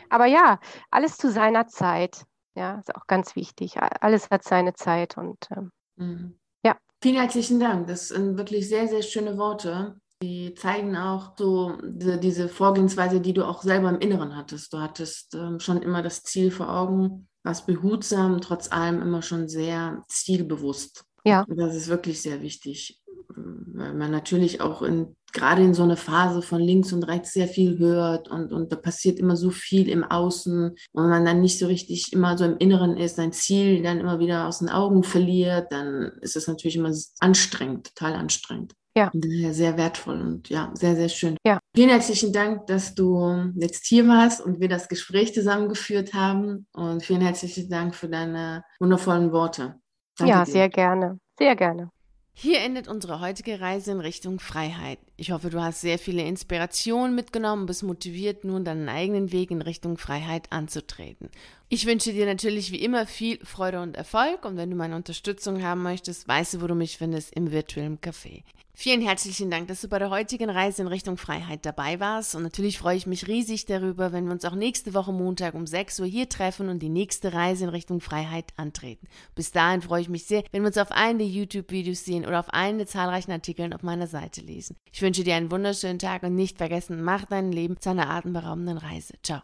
Aber 0.09 0.25
ja, 0.25 0.59
alles 0.89 1.17
zu 1.17 1.31
seiner 1.31 1.67
Zeit. 1.67 2.23
Ja, 2.55 2.79
ist 2.79 2.95
auch 2.95 3.07
ganz 3.07 3.35
wichtig. 3.35 3.77
Alles 3.79 4.29
hat 4.29 4.43
seine 4.43 4.73
Zeit 4.73 5.17
und 5.17 5.47
ähm, 5.55 5.71
mhm. 5.95 6.39
ja. 6.63 6.77
Vielen 7.01 7.15
herzlichen 7.17 7.59
Dank. 7.59 7.87
Das 7.87 8.09
sind 8.09 8.37
wirklich 8.37 8.67
sehr, 8.67 8.87
sehr 8.87 9.01
schöne 9.01 9.37
Worte. 9.37 10.00
Die 10.21 10.53
zeigen 10.53 10.95
auch 10.95 11.33
so 11.37 11.77
diese, 11.83 12.17
diese, 12.17 12.47
Vorgehensweise, 12.47 13.21
die 13.21 13.33
du 13.33 13.45
auch 13.45 13.63
selber 13.63 13.89
im 13.89 13.99
Inneren 13.99 14.35
hattest. 14.35 14.71
Du 14.71 14.77
hattest 14.77 15.33
ähm, 15.33 15.59
schon 15.59 15.81
immer 15.81 16.03
das 16.03 16.23
Ziel 16.23 16.51
vor 16.51 16.69
Augen, 16.69 17.27
warst 17.43 17.65
behutsam, 17.65 18.39
trotz 18.39 18.71
allem 18.71 19.01
immer 19.01 19.21
schon 19.21 19.47
sehr 19.47 20.03
zielbewusst. 20.07 21.05
Ja. 21.25 21.43
Und 21.47 21.57
das 21.57 21.75
ist 21.75 21.87
wirklich 21.87 22.21
sehr 22.21 22.41
wichtig, 22.41 23.01
weil 23.35 23.93
man 23.93 24.11
natürlich 24.11 24.61
auch 24.61 24.83
in, 24.83 25.15
gerade 25.33 25.63
in 25.63 25.73
so 25.73 25.83
einer 25.83 25.97
Phase 25.97 26.41
von 26.41 26.61
links 26.61 26.93
und 26.93 27.03
rechts 27.03 27.33
sehr 27.33 27.47
viel 27.47 27.79
hört 27.79 28.27
und, 28.27 28.51
und 28.51 28.71
da 28.71 28.75
passiert 28.75 29.19
immer 29.19 29.35
so 29.35 29.49
viel 29.49 29.89
im 29.89 30.03
Außen 30.03 30.75
und 30.91 31.09
man 31.09 31.25
dann 31.25 31.41
nicht 31.41 31.57
so 31.57 31.67
richtig 31.67 32.13
immer 32.13 32.37
so 32.37 32.45
im 32.45 32.57
Inneren 32.57 32.97
ist, 32.97 33.15
sein 33.15 33.31
Ziel 33.31 33.81
dann 33.81 33.99
immer 33.99 34.19
wieder 34.19 34.47
aus 34.47 34.59
den 34.59 34.69
Augen 34.69 35.03
verliert, 35.03 35.71
dann 35.71 36.11
ist 36.21 36.35
es 36.35 36.47
natürlich 36.47 36.75
immer 36.75 36.93
anstrengend, 37.19 37.95
total 37.95 38.13
anstrengend. 38.13 38.73
Ja. 38.95 39.09
Und 39.13 39.23
daher 39.23 39.53
sehr 39.53 39.77
wertvoll 39.77 40.19
und 40.19 40.49
ja, 40.49 40.71
sehr, 40.73 40.95
sehr 40.95 41.09
schön. 41.09 41.37
Ja. 41.45 41.59
Vielen 41.75 41.89
herzlichen 41.89 42.33
Dank, 42.33 42.67
dass 42.67 42.93
du 42.93 43.51
jetzt 43.55 43.85
hier 43.85 44.07
warst 44.07 44.41
und 44.41 44.59
wir 44.59 44.67
das 44.67 44.89
Gespräch 44.89 45.33
zusammengeführt 45.33 46.13
haben. 46.13 46.67
Und 46.73 47.03
vielen 47.03 47.21
herzlichen 47.21 47.69
Dank 47.69 47.95
für 47.95 48.09
deine 48.09 48.63
wundervollen 48.79 49.31
Worte. 49.31 49.79
Danke 50.17 50.31
ja, 50.31 50.43
dir. 50.43 50.51
sehr 50.51 50.69
gerne. 50.69 51.19
Sehr 51.39 51.55
gerne. 51.55 51.89
Hier 52.33 52.61
endet 52.61 52.87
unsere 52.87 53.19
heutige 53.19 53.59
Reise 53.59 53.91
in 53.91 53.99
Richtung 53.99 54.39
Freiheit. 54.39 54.99
Ich 55.15 55.31
hoffe, 55.31 55.49
du 55.49 55.61
hast 55.61 55.81
sehr 55.81 55.99
viele 55.99 56.23
Inspirationen 56.23 57.13
mitgenommen 57.13 57.63
und 57.63 57.65
bist 57.67 57.83
motiviert, 57.83 58.45
nun 58.45 58.65
deinen 58.65 58.89
eigenen 58.89 59.31
Weg 59.31 59.51
in 59.51 59.61
Richtung 59.61 59.97
Freiheit 59.97 60.51
anzutreten. 60.51 61.29
Ich 61.69 61.85
wünsche 61.85 62.13
dir 62.13 62.25
natürlich 62.25 62.71
wie 62.71 62.83
immer 62.83 63.05
viel 63.05 63.37
Freude 63.45 63.81
und 63.81 63.95
Erfolg 63.95 64.45
und 64.45 64.57
wenn 64.57 64.71
du 64.71 64.75
meine 64.75 64.95
Unterstützung 64.95 65.61
haben 65.61 65.83
möchtest, 65.83 66.27
weißt 66.27 66.55
du, 66.55 66.61
wo 66.61 66.67
du 66.67 66.75
mich 66.75 66.97
findest, 66.97 67.33
im 67.35 67.51
virtuellen 67.51 67.99
Café. 67.99 68.43
Vielen 68.81 69.01
herzlichen 69.03 69.51
Dank, 69.51 69.67
dass 69.67 69.81
du 69.81 69.87
bei 69.87 69.99
der 69.99 70.09
heutigen 70.09 70.49
Reise 70.49 70.81
in 70.81 70.87
Richtung 70.87 71.15
Freiheit 71.15 71.67
dabei 71.67 71.99
warst. 71.99 72.33
Und 72.33 72.41
natürlich 72.41 72.79
freue 72.79 72.97
ich 72.97 73.05
mich 73.05 73.27
riesig 73.27 73.67
darüber, 73.67 74.11
wenn 74.11 74.25
wir 74.25 74.31
uns 74.31 74.43
auch 74.43 74.55
nächste 74.55 74.95
Woche 74.95 75.13
Montag 75.13 75.53
um 75.53 75.67
6 75.67 75.99
Uhr 75.99 76.07
hier 76.07 76.27
treffen 76.27 76.67
und 76.67 76.79
die 76.79 76.89
nächste 76.89 77.31
Reise 77.31 77.65
in 77.65 77.69
Richtung 77.69 78.01
Freiheit 78.01 78.45
antreten. 78.57 79.07
Bis 79.35 79.51
dahin 79.51 79.83
freue 79.83 80.01
ich 80.01 80.09
mich 80.09 80.25
sehr, 80.25 80.43
wenn 80.51 80.63
wir 80.63 80.69
uns 80.69 80.79
auf 80.79 80.91
einen 80.91 81.19
der 81.19 81.27
YouTube-Videos 81.27 82.03
sehen 82.03 82.25
oder 82.25 82.39
auf 82.39 82.49
einen 82.49 82.79
der 82.79 82.87
zahlreichen 82.87 83.31
Artikeln 83.31 83.71
auf 83.71 83.83
meiner 83.83 84.07
Seite 84.07 84.41
lesen. 84.41 84.75
Ich 84.91 85.03
wünsche 85.03 85.23
dir 85.23 85.35
einen 85.35 85.51
wunderschönen 85.51 85.99
Tag 85.99 86.23
und 86.23 86.33
nicht 86.33 86.57
vergessen, 86.57 87.03
mach 87.03 87.25
dein 87.25 87.51
Leben 87.51 87.79
zu 87.79 87.91
einer 87.91 88.09
atemberaubenden 88.09 88.79
Reise. 88.79 89.13
Ciao. 89.21 89.39